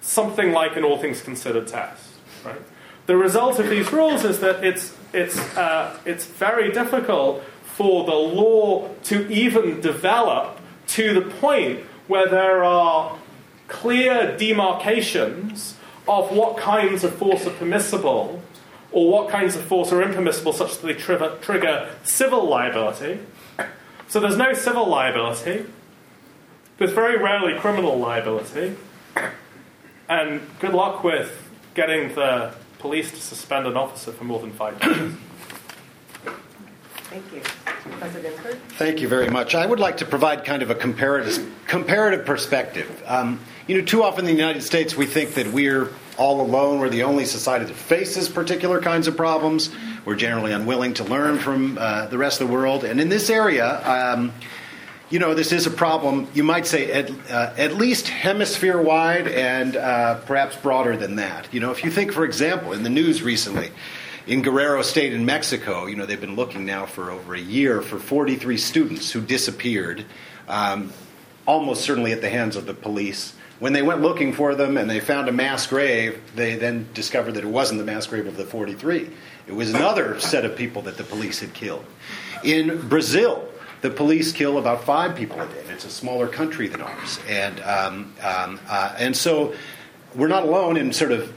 [0.02, 2.10] something like an all things considered test.
[2.44, 2.62] Right?
[3.06, 7.44] The result of these rules is that it's, it's, uh, it's very difficult
[7.80, 13.18] for the law to even develop to the point where there are
[13.70, 18.44] clear demarcations of what kinds of force are permissible
[18.92, 23.20] or what kinds of force are impermissible such that they trigger, trigger civil liability.
[24.10, 25.66] So there's no civil liability.
[26.80, 28.76] There's very rarely criminal liability.
[30.10, 34.78] And good luck with getting the police to suspend an officer for more than five
[34.82, 35.16] minutes.
[37.10, 37.42] Thank you.
[38.70, 39.56] Thank you very much.
[39.56, 43.04] I would like to provide kind of a comparative, comparative perspective.
[43.06, 46.80] Um, you know, too often in the United States, we think that we're all alone.
[46.80, 49.70] We're the only society that faces particular kinds of problems.
[50.06, 52.84] We're generally unwilling to learn from uh, the rest of the world.
[52.84, 54.34] And in this area, um,
[55.10, 59.28] you know, this is a problem, you might say, at, uh, at least hemisphere wide
[59.28, 61.52] and uh, perhaps broader than that.
[61.54, 63.72] You know, if you think, for example, in the news recently,
[64.30, 67.82] in Guerrero State in Mexico, you know, they've been looking now for over a year
[67.82, 70.06] for 43 students who disappeared,
[70.48, 70.94] um,
[71.48, 73.34] almost certainly at the hands of the police.
[73.58, 77.34] When they went looking for them and they found a mass grave, they then discovered
[77.34, 79.10] that it wasn't the mass grave of the 43.
[79.48, 81.84] It was another set of people that the police had killed.
[82.44, 83.50] In Brazil,
[83.82, 85.64] the police kill about five people a day.
[85.70, 89.56] It's a smaller country than ours, and um, um, uh, and so
[90.14, 91.34] we're not alone in sort of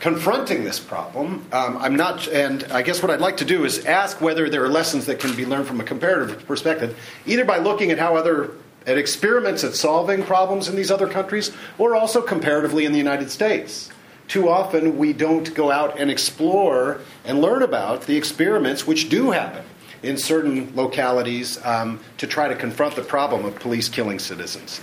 [0.00, 1.46] confronting this problem.
[1.52, 4.64] Um, I'm not, and I guess what I'd like to do is ask whether there
[4.64, 8.16] are lessons that can be learned from a comparative perspective, either by looking at how
[8.16, 8.50] other
[8.86, 13.30] at experiments at solving problems in these other countries, or also comparatively in the United
[13.30, 13.90] States.
[14.26, 19.32] Too often we don't go out and explore and learn about the experiments which do
[19.32, 19.64] happen
[20.02, 24.80] in certain localities um, to try to confront the problem of police killing citizens.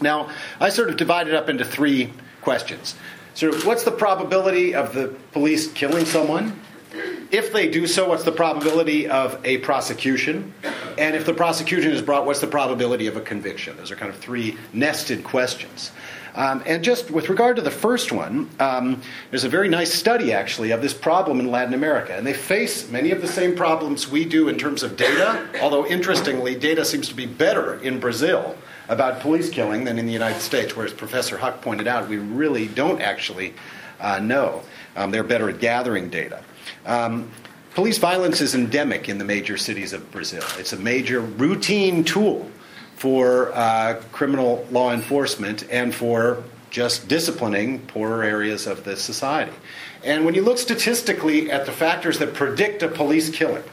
[0.00, 0.30] Now,
[0.60, 2.94] I sort of divided up into three questions.
[3.36, 6.58] So, what's the probability of the police killing someone?
[7.30, 10.54] If they do so, what's the probability of a prosecution?
[10.96, 13.76] And if the prosecution is brought, what's the probability of a conviction?
[13.76, 15.92] Those are kind of three nested questions.
[16.34, 20.32] Um, and just with regard to the first one, um, there's a very nice study
[20.32, 22.16] actually of this problem in Latin America.
[22.16, 25.86] And they face many of the same problems we do in terms of data, although
[25.86, 28.56] interestingly, data seems to be better in Brazil
[28.88, 32.68] about police killing than in the United States, whereas Professor Huq pointed out we really
[32.68, 33.54] don't actually
[34.00, 34.62] uh, know.
[34.94, 36.42] Um, they're better at gathering data.
[36.84, 37.30] Um,
[37.74, 40.44] police violence is endemic in the major cities of Brazil.
[40.58, 42.50] It's a major routine tool
[42.96, 49.52] for uh, criminal law enforcement and for just disciplining poorer areas of the society.
[50.04, 53.64] And when you look statistically at the factors that predict a police killing,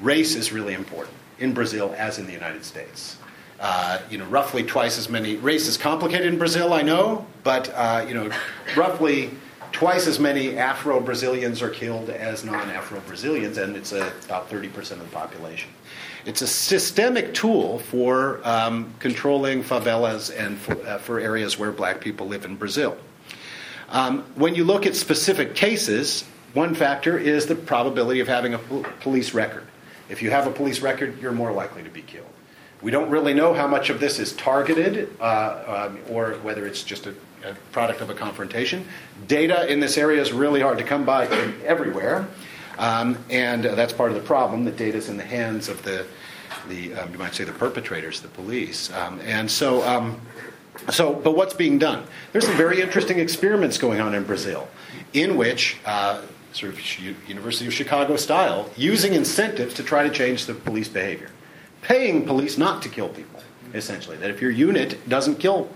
[0.00, 3.16] race is really important in Brazil as in the United States.
[3.62, 5.36] Uh, you know, roughly twice as many.
[5.36, 8.28] Race is complicated in Brazil, I know, but uh, you know,
[8.76, 9.30] roughly
[9.70, 15.04] twice as many Afro-Brazilians are killed as non-Afro-Brazilians, and it's uh, about 30% of the
[15.06, 15.70] population.
[16.26, 22.00] It's a systemic tool for um, controlling favelas and for, uh, for, areas where black
[22.00, 22.96] people live in Brazil.
[23.90, 28.58] Um, when you look at specific cases, one factor is the probability of having a
[28.58, 29.68] police record.
[30.08, 32.31] If you have a police record, you're more likely to be killed.
[32.82, 36.82] We don't really know how much of this is targeted uh, um, or whether it's
[36.82, 37.14] just a,
[37.44, 38.86] a, product of a confrontation.
[39.28, 41.26] Data in this area is really hard to come by
[41.64, 42.26] everywhere,
[42.78, 44.64] um, and uh, that's part of the problem.
[44.64, 46.04] The data is in the hands of the,
[46.68, 48.92] the um, you might say, the perpetrators, the police.
[48.92, 50.20] Um, and so, um,
[50.90, 52.04] so, but what's being done?
[52.32, 54.68] There's some very interesting experiments going on in Brazil
[55.12, 56.20] in which uh,
[56.52, 61.30] sort of University of Chicago style, using incentives to try to change the police behavior
[61.82, 63.42] paying police not to kill people,
[63.74, 64.16] essentially.
[64.16, 65.68] That if your unit doesn't kill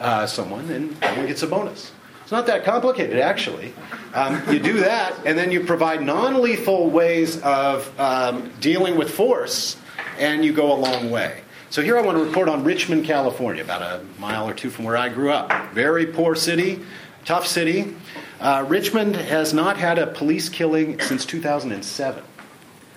[0.00, 1.92] uh, someone, then everyone gets a bonus.
[2.22, 3.74] It's not that complicated, actually.
[4.14, 9.10] Um, you do that, and then you provide non lethal ways of um, dealing with
[9.10, 9.76] force,
[10.18, 11.42] and you go a long way.
[11.70, 14.84] So here I want to report on Richmond, California, about a mile or two from
[14.84, 15.72] where I grew up.
[15.72, 16.80] Very poor city,
[17.24, 17.96] tough city.
[18.40, 22.22] Uh, Richmond has not had a police killing since 2007.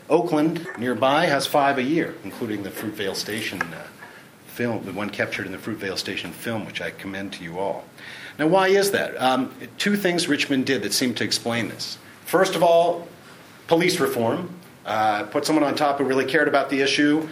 [0.10, 3.88] Oakland, nearby, has five a year, including the Fruitvale Station uh,
[4.48, 7.84] film, the one captured in the Fruitvale Station film, which I commend to you all.
[8.38, 9.20] Now, why is that?
[9.22, 11.98] Um, two things Richmond did that seem to explain this.
[12.26, 13.08] First of all,
[13.68, 14.50] police reform.
[14.86, 17.28] Uh, put someone on top who really cared about the issue.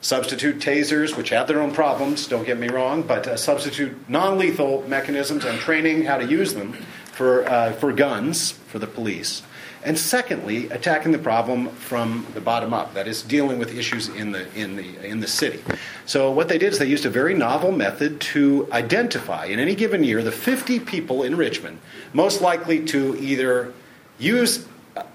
[0.00, 4.38] Substitute tasers, which have their own problems, don't get me wrong, but uh, substitute non
[4.38, 6.72] lethal mechanisms and training how to use them
[7.12, 9.42] for, uh, for guns for the police.
[9.84, 14.32] And secondly, attacking the problem from the bottom up, that is, dealing with issues in
[14.32, 15.62] the, in, the, in the city.
[16.04, 19.74] So, what they did is they used a very novel method to identify in any
[19.74, 21.78] given year the 50 people in Richmond
[22.12, 23.72] most likely to either
[24.18, 24.66] use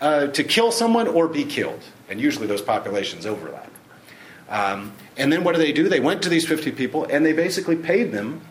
[0.02, 1.84] uh, to kill someone or be killed.
[2.10, 3.70] And usually those populations overlap.
[4.50, 5.90] Um, and then what do they do?
[5.90, 8.42] They went to these 50 people and they basically paid them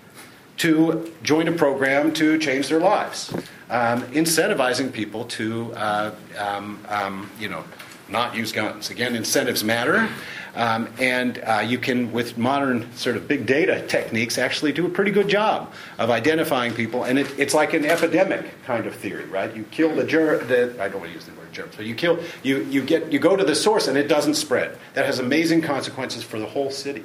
[0.58, 3.34] to join a program to change their lives,
[3.72, 7.64] um, incentivizing people to, uh, um, um, you know,
[8.08, 8.90] not use guns.
[8.90, 10.08] Again, incentives matter,
[10.54, 14.90] um, and uh, you can, with modern sort of big data techniques, actually do a
[14.90, 17.04] pretty good job of identifying people.
[17.04, 19.54] And it, it's like an epidemic kind of theory, right?
[19.56, 20.46] You kill the germ.
[20.46, 22.18] The, I don't want to use the word germs, but you kill.
[22.42, 24.76] You you get you go to the source, and it doesn't spread.
[24.92, 27.04] That has amazing consequences for the whole city.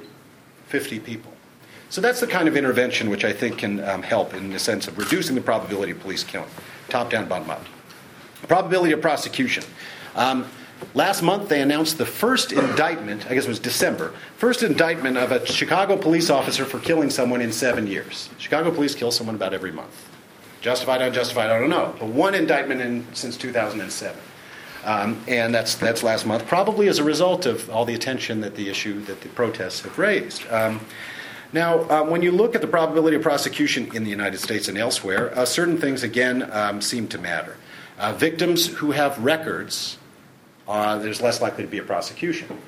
[0.66, 1.32] Fifty people.
[1.90, 4.88] So that's the kind of intervention which I think can um, help in the sense
[4.88, 6.50] of reducing the probability of police killing,
[6.88, 7.64] top down, bottom up.
[8.46, 9.64] Probability of prosecution.
[10.14, 10.46] Um,
[10.94, 15.32] last month, they announced the first indictment, I guess it was December, first indictment of
[15.32, 18.28] a Chicago police officer for killing someone in seven years.
[18.38, 20.08] Chicago police kill someone about every month.
[20.60, 21.94] Justified, unjustified, I don't know.
[21.98, 24.20] But one indictment in, since 2007.
[24.84, 28.54] Um, and that's, that's last month, probably as a result of all the attention that
[28.56, 30.46] the issue, that the protests have raised.
[30.50, 30.80] Um,
[31.52, 34.76] now, uh, when you look at the probability of prosecution in the United States and
[34.76, 37.56] elsewhere, uh, certain things again um, seem to matter.
[37.98, 39.98] Uh, victims who have records,
[40.68, 42.58] uh, there's less likely to be a prosecution.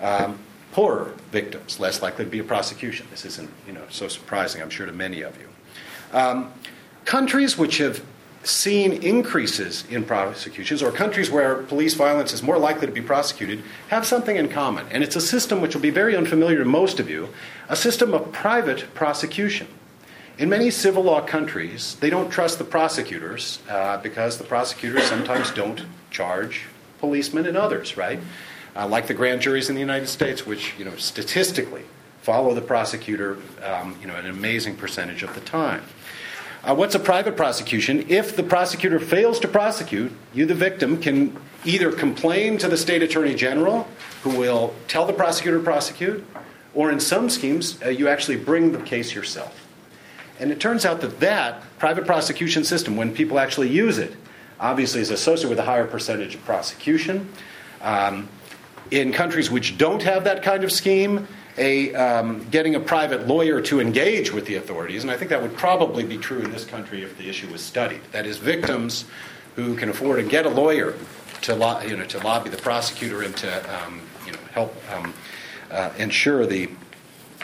[0.00, 0.38] Um,
[0.72, 3.06] poorer victims, less likely to be a prosecution.
[3.10, 5.48] This isn't, you know, so surprising, I'm sure, to many of you.
[6.12, 6.52] Um,
[7.06, 8.04] countries which have
[8.46, 13.62] seen increases in prosecutions, or countries where police violence is more likely to be prosecuted,
[13.88, 14.86] have something in common.
[14.90, 17.28] And it's a system which will be very unfamiliar to most of you
[17.68, 19.66] a system of private prosecution.
[20.38, 25.50] In many civil law countries, they don't trust the prosecutors uh, because the prosecutors sometimes
[25.50, 26.66] don't charge
[26.98, 28.20] policemen and others, right?
[28.76, 31.82] Uh, like the grand juries in the United States, which, you know, statistically
[32.20, 35.82] follow the prosecutor, um, you know, an amazing percentage of the time.
[36.66, 38.04] Uh, what's a private prosecution?
[38.08, 43.04] If the prosecutor fails to prosecute, you, the victim, can either complain to the state
[43.04, 43.86] attorney general,
[44.24, 46.26] who will tell the prosecutor to prosecute,
[46.74, 49.64] or in some schemes, uh, you actually bring the case yourself.
[50.40, 54.16] And it turns out that that private prosecution system, when people actually use it,
[54.58, 57.30] obviously is associated with a higher percentage of prosecution.
[57.80, 58.28] Um,
[58.90, 61.28] in countries which don't have that kind of scheme,
[61.58, 65.40] a, um, getting a private lawyer to engage with the authorities, and I think that
[65.40, 68.00] would probably be true in this country if the issue was studied.
[68.12, 69.04] That is, victims
[69.54, 70.94] who can afford to get a lawyer
[71.42, 75.14] to, lo- you know, to lobby the prosecutor and to um, you know, help um,
[75.70, 76.68] uh, ensure the,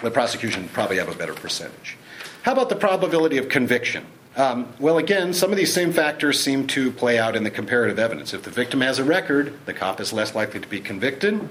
[0.03, 1.97] the prosecution probably have a better percentage.
[2.43, 4.05] How about the probability of conviction?
[4.37, 7.99] Um, well, again, some of these same factors seem to play out in the comparative
[7.99, 8.33] evidence.
[8.33, 11.49] If the victim has a record, the cop is less likely to be convicted.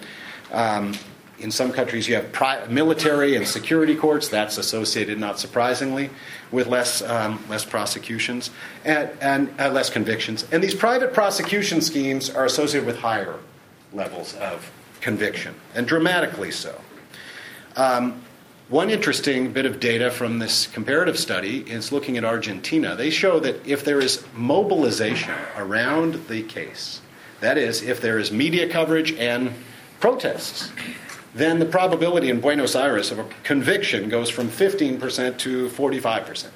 [0.51, 0.93] Um,
[1.41, 4.29] in some countries, you have pri- military and security courts.
[4.29, 6.09] That's associated, not surprisingly,
[6.51, 8.51] with less, um, less prosecutions
[8.85, 10.45] and, and uh, less convictions.
[10.51, 13.35] And these private prosecution schemes are associated with higher
[13.93, 14.71] levels of
[15.01, 16.79] conviction, and dramatically so.
[17.75, 18.21] Um,
[18.69, 22.95] one interesting bit of data from this comparative study is looking at Argentina.
[22.95, 27.01] They show that if there is mobilization around the case,
[27.41, 29.53] that is, if there is media coverage and
[29.99, 30.71] protests,
[31.34, 36.47] then the probability in Buenos Aires of a conviction goes from 15% to 45%.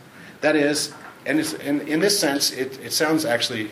[0.41, 0.93] That is,
[1.25, 3.71] and in, in, this sense, it, it, sounds actually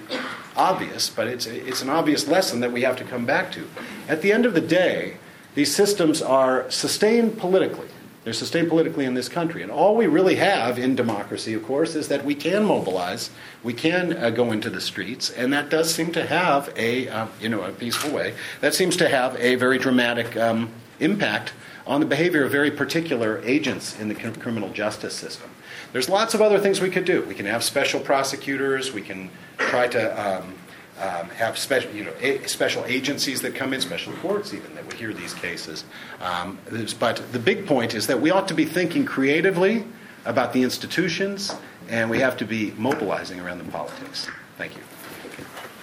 [0.55, 3.67] obvious, but it's, it's an obvious lesson that we have to come back to.
[4.07, 5.17] At the end of the day,
[5.55, 7.87] these systems are sustained politically.
[8.23, 9.63] They're sustained politically in this country.
[9.63, 13.29] And all we really have in democracy, of course, is that we can mobilize,
[13.63, 17.27] we can uh, go into the streets, and that does seem to have a, uh,
[17.41, 20.69] you know, a peaceful way, that seems to have a very dramatic um,
[20.99, 21.53] impact
[21.85, 25.49] on the behavior of very particular agents in the criminal justice system.
[25.91, 27.23] There's lots of other things we could do.
[27.23, 28.93] We can have special prosecutors.
[28.93, 30.55] We can try to um,
[30.99, 34.85] um, have special, you know, a, special agencies that come in, special courts even that
[34.85, 35.83] would hear these cases.
[36.21, 36.57] Um,
[36.99, 39.85] but the big point is that we ought to be thinking creatively
[40.25, 41.53] about the institutions,
[41.89, 44.29] and we have to be mobilizing around the politics.
[44.57, 44.83] Thank you.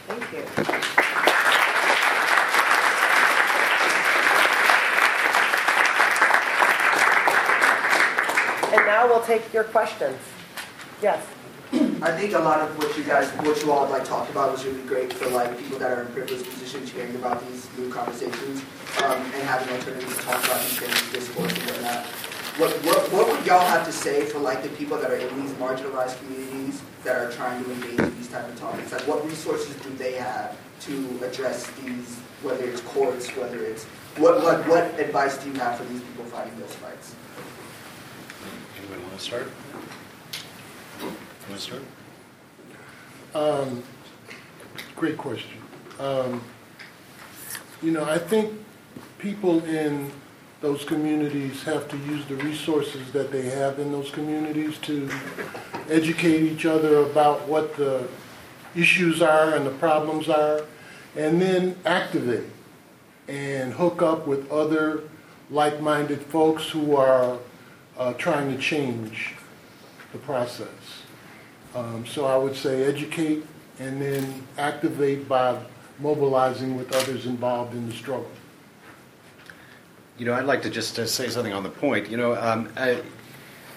[0.06, 1.29] Thank you.
[8.72, 10.16] And now we'll take your questions.
[11.02, 11.26] Yes.
[11.72, 14.64] I think a lot of what you guys, what you all like talked about was
[14.64, 18.62] really great for like people that are in privileged positions hearing about these new conversations
[19.02, 22.06] um, and having alternatives to talk about these things, discourse and whatnot.
[22.58, 25.40] What, what, what would y'all have to say for like the people that are in
[25.40, 28.92] these marginalized communities that are trying to engage in these type of topics?
[28.92, 33.84] Like what resources do they have to address these, whether it's courts, whether it's,
[34.16, 37.14] what, what, what advice do you have for these people fighting those fights?
[39.20, 39.50] To start?
[41.02, 41.16] Want
[41.50, 41.82] to start?
[43.34, 43.82] Um,
[44.96, 45.58] great question.
[45.98, 46.40] Um,
[47.82, 48.54] you know, I think
[49.18, 50.10] people in
[50.62, 55.10] those communities have to use the resources that they have in those communities to
[55.90, 58.08] educate each other about what the
[58.74, 60.62] issues are and the problems are,
[61.14, 62.48] and then activate
[63.28, 65.02] and hook up with other
[65.50, 67.36] like-minded folks who are
[68.00, 69.34] uh, trying to change
[70.12, 70.68] the process.
[71.74, 73.44] Um, so I would say educate
[73.78, 75.60] and then activate by
[76.00, 78.30] mobilizing with others involved in the struggle.
[80.16, 82.10] You know, I'd like to just uh, say something on the point.
[82.10, 83.02] You know, um, I,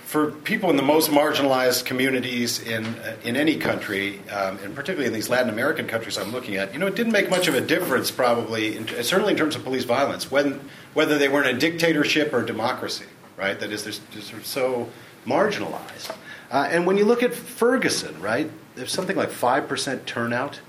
[0.05, 5.07] for people in the most marginalized communities in uh, in any country, um, and particularly
[5.07, 7.55] in these Latin American countries I'm looking at, you know, it didn't make much of
[7.55, 10.61] a difference, probably, in, certainly in terms of police violence, when
[10.93, 13.05] whether they were in a dictatorship or a democracy,
[13.43, 13.59] right?
[13.59, 14.89] That is, they're, they're so
[15.25, 16.15] marginalized.
[16.51, 20.59] Uh, and when you look at Ferguson, right, there's something like five percent turnout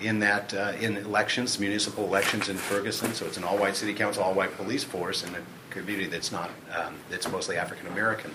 [0.00, 3.12] in that uh, in elections, municipal elections in Ferguson.
[3.14, 6.94] So it's an all-white city council, all-white police force in a community that's not um,
[7.10, 8.32] that's mostly African American.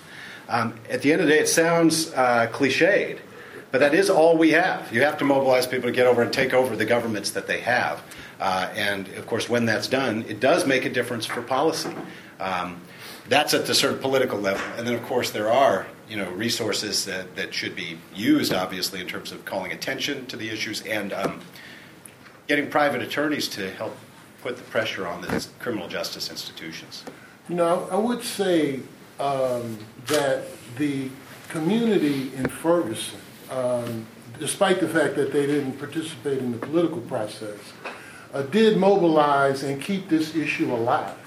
[0.47, 3.17] Um, at the end of the day, it sounds uh, cliched,
[3.71, 4.93] but that is all we have.
[4.93, 7.61] You have to mobilize people to get over and take over the governments that they
[7.61, 8.03] have.
[8.39, 11.95] Uh, and of course, when that's done, it does make a difference for policy.
[12.39, 12.81] Um,
[13.27, 16.29] that's at the sort of political level, and then of course there are you know
[16.31, 20.81] resources that, that should be used, obviously, in terms of calling attention to the issues
[20.81, 21.41] and um,
[22.47, 23.95] getting private attorneys to help
[24.41, 27.03] put the pressure on the criminal justice institutions.
[27.49, 28.79] Know, I would say
[29.19, 30.45] um, that
[30.77, 31.09] the
[31.49, 33.19] community in Ferguson,
[33.49, 34.05] um,
[34.39, 37.57] despite the fact that they didn't participate in the political process,
[38.33, 41.17] uh, did mobilize and keep this issue alive.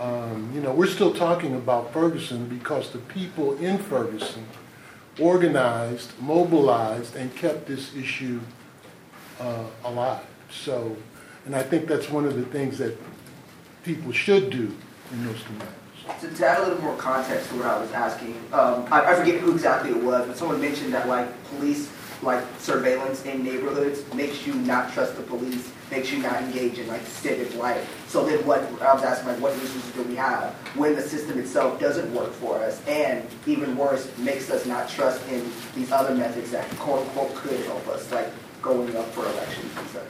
[0.00, 4.46] Um, you know, we're still talking about Ferguson because the people in Ferguson
[5.18, 8.40] organized, mobilized, and kept this issue
[9.38, 10.24] uh, alive.
[10.50, 10.96] So,
[11.44, 12.96] and I think that's one of the things that
[13.84, 14.74] people should do
[15.12, 15.74] in those communities.
[16.20, 19.14] To, to add a little more context to what I was asking, um, I, I
[19.14, 21.92] forget who exactly it was, but someone mentioned that like police
[22.22, 26.86] like surveillance in neighborhoods makes you not trust the police, makes you not engage in
[26.86, 28.04] like civic life.
[28.08, 31.38] So then what I was asking like what resources do we have when the system
[31.38, 36.14] itself doesn't work for us and even worse makes us not trust in these other
[36.14, 38.28] methods that quote unquote could help us, like
[38.62, 40.04] going up for elections and such.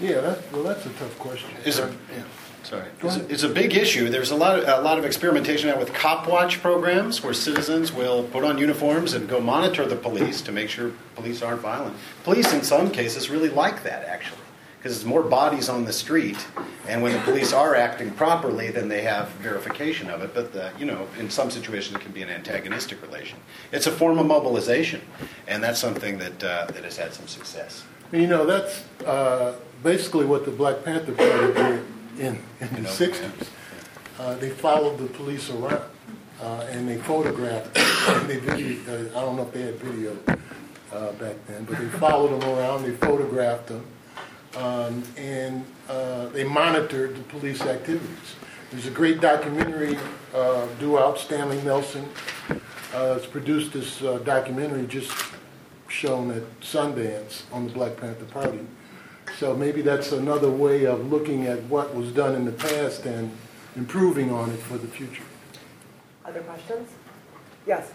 [0.00, 1.50] Yeah, that, well, that's a tough question.
[1.64, 2.22] Is there, yeah.
[2.68, 2.84] Sorry.
[3.02, 4.10] It's, it's, a big issue.
[4.10, 7.94] There's a lot, of, a lot of experimentation now with cop watch programs where citizens
[7.94, 11.96] will put on uniforms and go monitor the police to make sure police aren't violent.
[12.24, 14.42] Police, in some cases, really like that, actually,
[14.76, 16.46] because there's more bodies on the street,
[16.86, 20.34] and when the police are acting properly, then they have verification of it.
[20.34, 23.38] But, the, you know, in some situations, it can be an antagonistic relation.
[23.72, 25.00] It's a form of mobilization,
[25.46, 27.84] and that's something that, uh, that has had some success.
[28.12, 31.84] You know, that's uh, basically what the Black Panther Party did
[32.18, 33.48] in, in the 60s.
[34.18, 35.82] Uh, they followed the police around
[36.40, 40.16] uh, and they photographed and they video, uh, I don't know if they had video
[40.92, 43.84] uh, back then, but they followed them around, they photographed them,
[44.56, 48.34] um, and uh, they monitored the police activities.
[48.70, 49.98] There's a great documentary
[50.34, 52.08] uh, due out, Stanley Nelson.
[52.92, 55.12] has produced this documentary just
[55.88, 58.60] shown at Sundance on the Black Panther Party.
[59.38, 63.30] So maybe that's another way of looking at what was done in the past and
[63.76, 65.22] improving on it for the future.
[66.24, 66.90] Other questions?
[67.64, 67.92] Yes.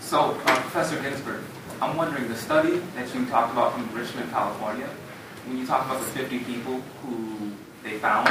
[0.00, 1.42] So, uh, Professor Ginsburg,
[1.82, 4.88] I'm wondering the study that you talked about from Richmond, California,
[5.46, 7.52] when you talk about the 50 people who
[7.84, 8.30] they found,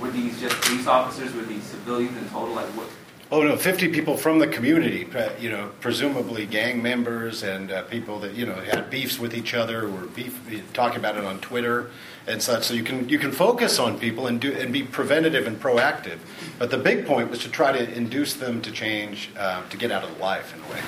[0.00, 1.34] were these just police officers?
[1.34, 2.54] Were these civilians in total?
[2.54, 2.86] Like what?
[3.34, 5.08] Oh no, 50 people from the community,
[5.40, 9.54] you know, presumably gang members and uh, people that you know had beefs with each
[9.54, 10.40] other, or beef
[10.72, 11.90] talking about it on Twitter
[12.28, 12.62] and such.
[12.62, 16.18] So you can you can focus on people and do and be preventative and proactive.
[16.60, 19.90] But the big point was to try to induce them to change, uh, to get
[19.90, 20.80] out of the life in a way.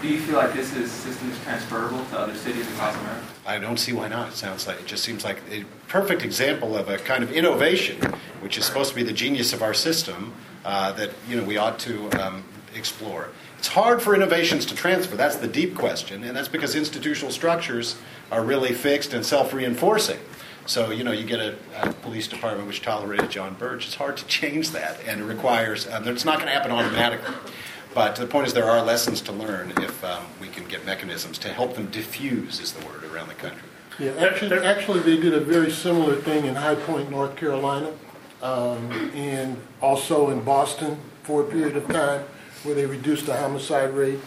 [0.00, 3.26] Do you feel like this is system is transferable to other cities across America?
[3.44, 4.28] I don't see why not.
[4.28, 8.00] It sounds like it just seems like a perfect example of a kind of innovation,
[8.40, 10.32] which is supposed to be the genius of our system
[10.68, 12.44] uh, that you know we ought to um,
[12.74, 13.30] explore.
[13.58, 15.16] It's hard for innovations to transfer.
[15.16, 17.96] That's the deep question, and that's because institutional structures
[18.30, 20.20] are really fixed and self-reinforcing.
[20.66, 23.86] So you know you get a, a police department which tolerated Jon Burge.
[23.86, 25.88] It's hard to change that, and it requires.
[25.88, 27.34] Um, it's not going to happen automatically.
[27.94, 31.38] But the point is, there are lessons to learn if um, we can get mechanisms
[31.38, 33.62] to help them diffuse, is the word, around the country.
[33.98, 37.94] Yeah, actually, actually, they did a very similar thing in High Point, North Carolina,
[38.42, 42.24] um, and also in Boston for a period of time,
[42.62, 44.18] where they reduced the homicide rate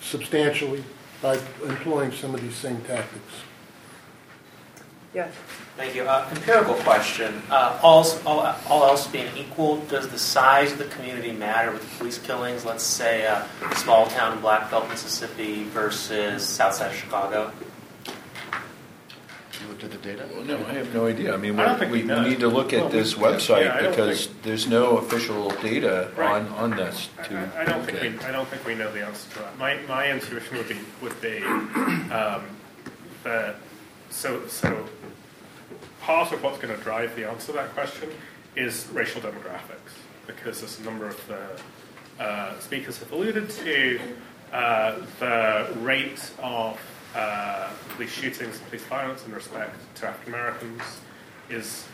[0.00, 0.84] substantially
[1.22, 3.32] by employing some of these same tactics.
[5.14, 5.32] Yes.
[5.76, 6.02] Thank you.
[6.02, 7.42] Uh, empirical question.
[7.50, 11.98] Uh, all, all, all else being equal, does the size of the community matter with
[11.98, 12.64] police killings?
[12.64, 17.52] Let's say uh, a small town in Black Belt, Mississippi versus south side of Chicago?
[19.64, 20.28] You looked at the data?
[20.32, 21.32] Well, no, I have no idea.
[21.32, 22.22] I mean, I don't we, think we we know.
[22.22, 25.48] need to look at Well, this we- website yeah, I don't because there's no official
[25.62, 26.42] data Right.
[26.42, 28.20] on, on this to I, I don't look think at.
[28.22, 29.58] we, I don't think we know the answer to that.
[29.58, 31.42] My, my intuition would be would be
[32.12, 32.44] um,
[33.22, 33.56] that
[34.10, 34.86] so so
[36.02, 38.10] part of what's going to drive the answer to that question
[38.56, 39.92] is racial demographics
[40.26, 43.98] because as a number of the uh, speakers have alluded to,
[44.52, 46.78] uh, the rate of
[47.14, 50.82] uh, police shootings and police violence in respect to African Americans
[51.48, 51.86] is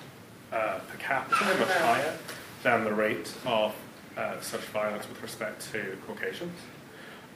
[0.53, 2.17] uh, per capita much higher
[2.63, 3.75] than the rate of
[4.17, 6.59] uh, such violence with respect to Caucasians.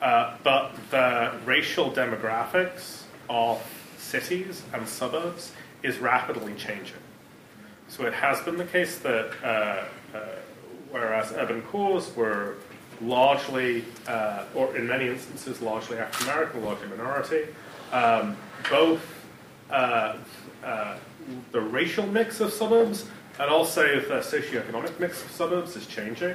[0.00, 3.62] Uh, but the racial demographics of
[3.98, 6.96] cities and suburbs is rapidly changing.
[7.88, 9.84] So it has been the case that uh,
[10.16, 10.26] uh,
[10.90, 12.54] whereas urban cores were
[13.00, 17.46] largely, uh, or in many instances, largely African American, largely minority,
[17.94, 18.36] um,
[18.68, 19.00] both
[19.70, 20.16] uh,
[20.64, 20.96] uh,
[21.52, 23.06] the racial mix of suburbs
[23.38, 26.34] and also the socioeconomic mix of suburbs is changing.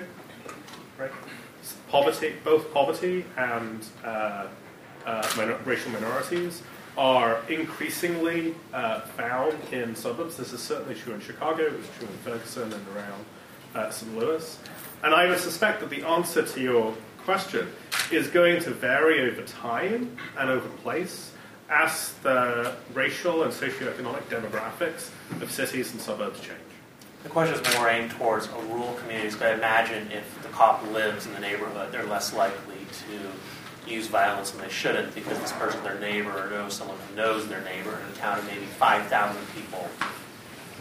[0.97, 1.11] Right?
[1.89, 4.47] Poverty, both poverty and uh,
[5.05, 6.63] uh, minor- racial minorities
[6.97, 10.37] are increasingly uh, found in suburbs.
[10.37, 11.63] This is certainly true in Chicago.
[11.63, 13.25] It was true in Ferguson and around
[13.75, 14.17] uh, St.
[14.17, 14.59] Louis.
[15.03, 17.67] And I would suspect that the answer to your question
[18.11, 21.31] is going to vary over time and over place
[21.69, 25.09] as the racial and socioeconomic demographics
[25.41, 26.59] of cities and suburbs change.
[27.23, 30.83] The question is more aimed towards a rural communities, but I imagine if the cop
[30.91, 35.51] lives in the neighborhood, they're less likely to use violence than they shouldn't because this
[35.53, 38.65] person, their neighbor, or knows someone who knows their neighbor in a town of maybe
[38.65, 39.87] 5,000 people.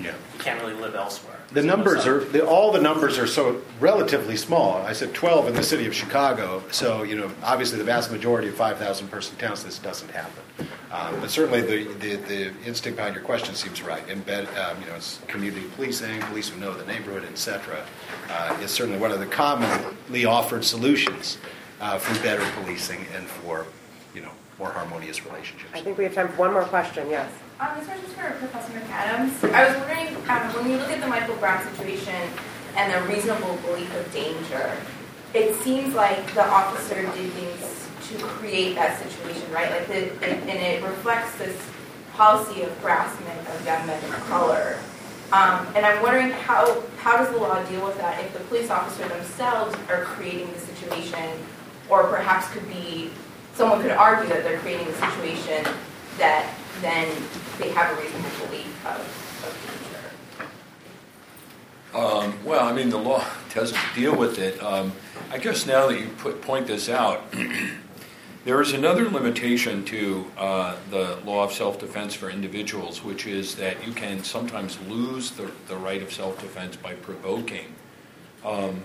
[0.01, 0.15] Yeah.
[0.35, 1.37] You can't really live elsewhere.
[1.51, 4.83] The numbers are the, all the numbers are so relatively small.
[4.83, 8.49] I said 12 in the city of Chicago, so you know obviously the vast majority
[8.49, 10.43] of 5,000 person towns this doesn't happen.
[10.91, 14.07] Um, but certainly the, the, the instinct behind your question seems right.
[14.09, 17.85] Embed, um, you know, it's community policing, police who know the neighborhood, etc.
[18.31, 21.39] Uh, is certainly one of the commonly offered solutions
[21.81, 23.67] uh, for better policing and for
[24.15, 25.71] you know more harmonious relationships.
[25.75, 27.09] I think we have time for one more question.
[27.11, 27.31] Yes.
[27.61, 29.53] Um, this question's for Professor McAdams.
[29.53, 32.15] I was wondering, um, when you look at the Michael Brown situation
[32.77, 34.77] and the reasonable belief of danger,
[35.35, 39.73] it seems like the officer did things to create that situation, right?
[39.73, 41.61] Like, the, it, and it reflects this
[42.13, 44.79] policy of harassment of young men of color.
[45.33, 48.71] Um, and I'm wondering how how does the law deal with that if the police
[48.71, 51.29] officer themselves are creating the situation,
[51.91, 53.11] or perhaps could be
[53.55, 55.75] someone could argue that they're creating the situation
[56.19, 57.09] that then
[57.59, 59.01] they have a reasonable belief of,
[59.45, 60.49] of danger.
[61.95, 64.63] Um, well, I mean, the law doesn't deal with it.
[64.63, 64.93] Um,
[65.31, 67.23] I guess now that you put, point this out,
[68.45, 73.57] there is another limitation to uh, the law of self defense for individuals, which is
[73.57, 77.75] that you can sometimes lose the, the right of self defense by provoking
[78.45, 78.83] um,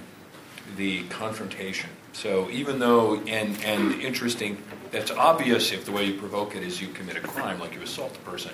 [0.76, 1.90] the confrontation.
[2.14, 4.58] So even though, and, and interesting,
[4.92, 7.82] that's obvious if the way you provoke it is you commit a crime, like you
[7.82, 8.52] assault the person.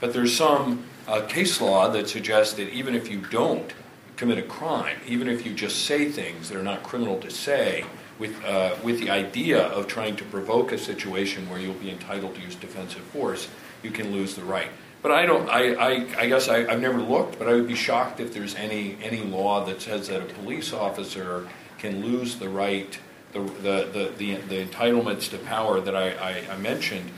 [0.00, 3.72] But there's some uh, case law that suggests that even if you don't
[4.16, 7.84] commit a crime, even if you just say things that are not criminal to say,
[8.18, 12.34] with, uh, with the idea of trying to provoke a situation where you'll be entitled
[12.36, 13.48] to use defensive force,
[13.82, 14.68] you can lose the right.
[15.02, 15.48] But I don't.
[15.48, 18.54] I, I, I guess I, I've never looked, but I would be shocked if there's
[18.54, 21.48] any any law that says that a police officer
[21.82, 22.96] can lose the right,
[23.32, 27.10] the, the, the, the, entitlements to power that I, I, I mentioned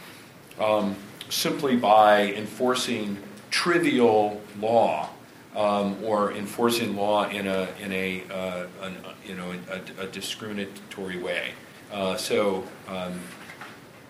[0.59, 0.97] um,
[1.29, 3.19] simply by enforcing
[3.51, 5.11] trivial law
[5.55, 11.19] um, or enforcing law in a in a uh, an, you know a, a discriminatory
[11.19, 11.51] way.
[11.93, 13.21] Uh, so um,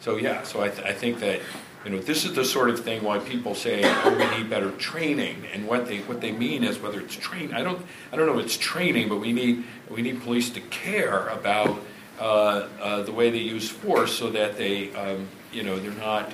[0.01, 1.41] so yeah, so I, th- I think that
[1.85, 4.71] you know this is the sort of thing why people say oh, we need better
[4.73, 7.55] training, and what they what they mean is whether it's training.
[7.55, 10.61] I don't I don't know if it's training, but we need we need police to
[10.61, 11.79] care about
[12.19, 16.33] uh, uh, the way they use force so that they um, you know they're not.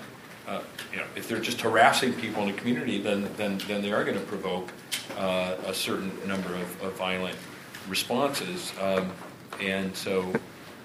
[0.48, 3.92] Uh, you know, if they're just harassing people in the community, then, then, then they
[3.92, 4.72] are going to provoke
[5.16, 7.36] uh, a certain number of, of violent
[7.88, 8.72] responses.
[8.80, 9.12] Um,
[9.61, 10.32] and so,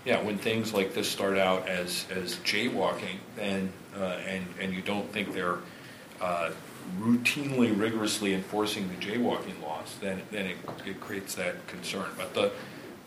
[0.05, 4.81] yeah, when things like this start out as, as jaywalking, then, uh, and, and you
[4.81, 5.57] don't think they're
[6.21, 6.51] uh,
[6.99, 12.05] routinely, rigorously enforcing the jaywalking laws, then, then it, it creates that concern.
[12.17, 12.51] But the,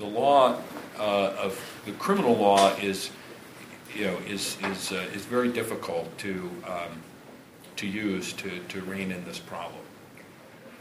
[0.01, 0.59] the law
[0.99, 3.11] uh, of the criminal law is,
[3.95, 7.01] you know, is, is, uh, is very difficult to, um,
[7.77, 9.81] to use to, to rein in this problem.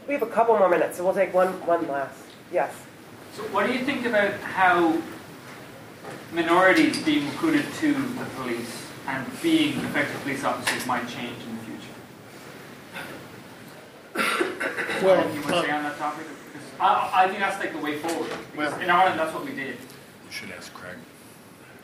[0.08, 2.18] We have a couple more minutes, so we'll take one, one last.
[2.52, 2.74] Yes.
[3.34, 5.00] So, what do you think about how
[6.32, 11.62] minorities being recruited to the police and being effective police officers might change in the
[11.64, 11.78] future?
[15.04, 16.26] Well, you want to say on that topic?
[16.52, 18.30] Because I, I think that's like the way forward.
[18.56, 19.76] Well- in Ireland, that's what we did.
[19.76, 20.96] You should ask Craig.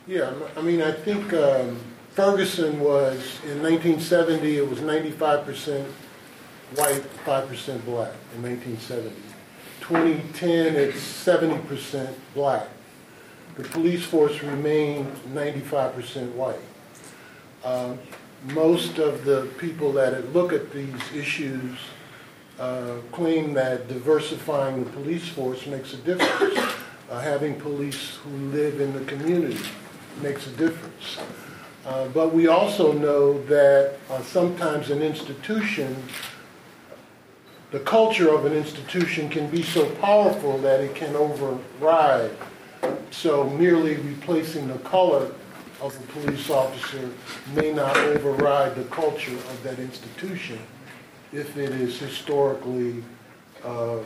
[0.07, 1.79] Yeah, I mean, I think um,
[2.11, 5.87] Ferguson was, in 1970, it was 95%
[6.75, 9.13] white, 5% black in 1970.
[9.81, 12.69] 2010, it's 70% black.
[13.57, 16.59] The police force remained 95% white.
[17.65, 17.99] Um,
[18.53, 21.79] Most of the people that look at these issues
[22.59, 26.59] uh, claim that diversifying the police force makes a difference.
[27.11, 29.61] Uh, Having police who live in the community
[30.21, 31.19] makes a difference.
[31.87, 35.97] Uh, But we also know that uh, sometimes an institution,
[37.71, 42.31] the culture of an institution can be so powerful that it can override.
[43.11, 45.33] So merely replacing the color
[45.81, 47.11] of a police officer
[47.55, 50.59] may not override the culture of that institution
[51.33, 53.03] if it is historically
[53.65, 53.99] uh,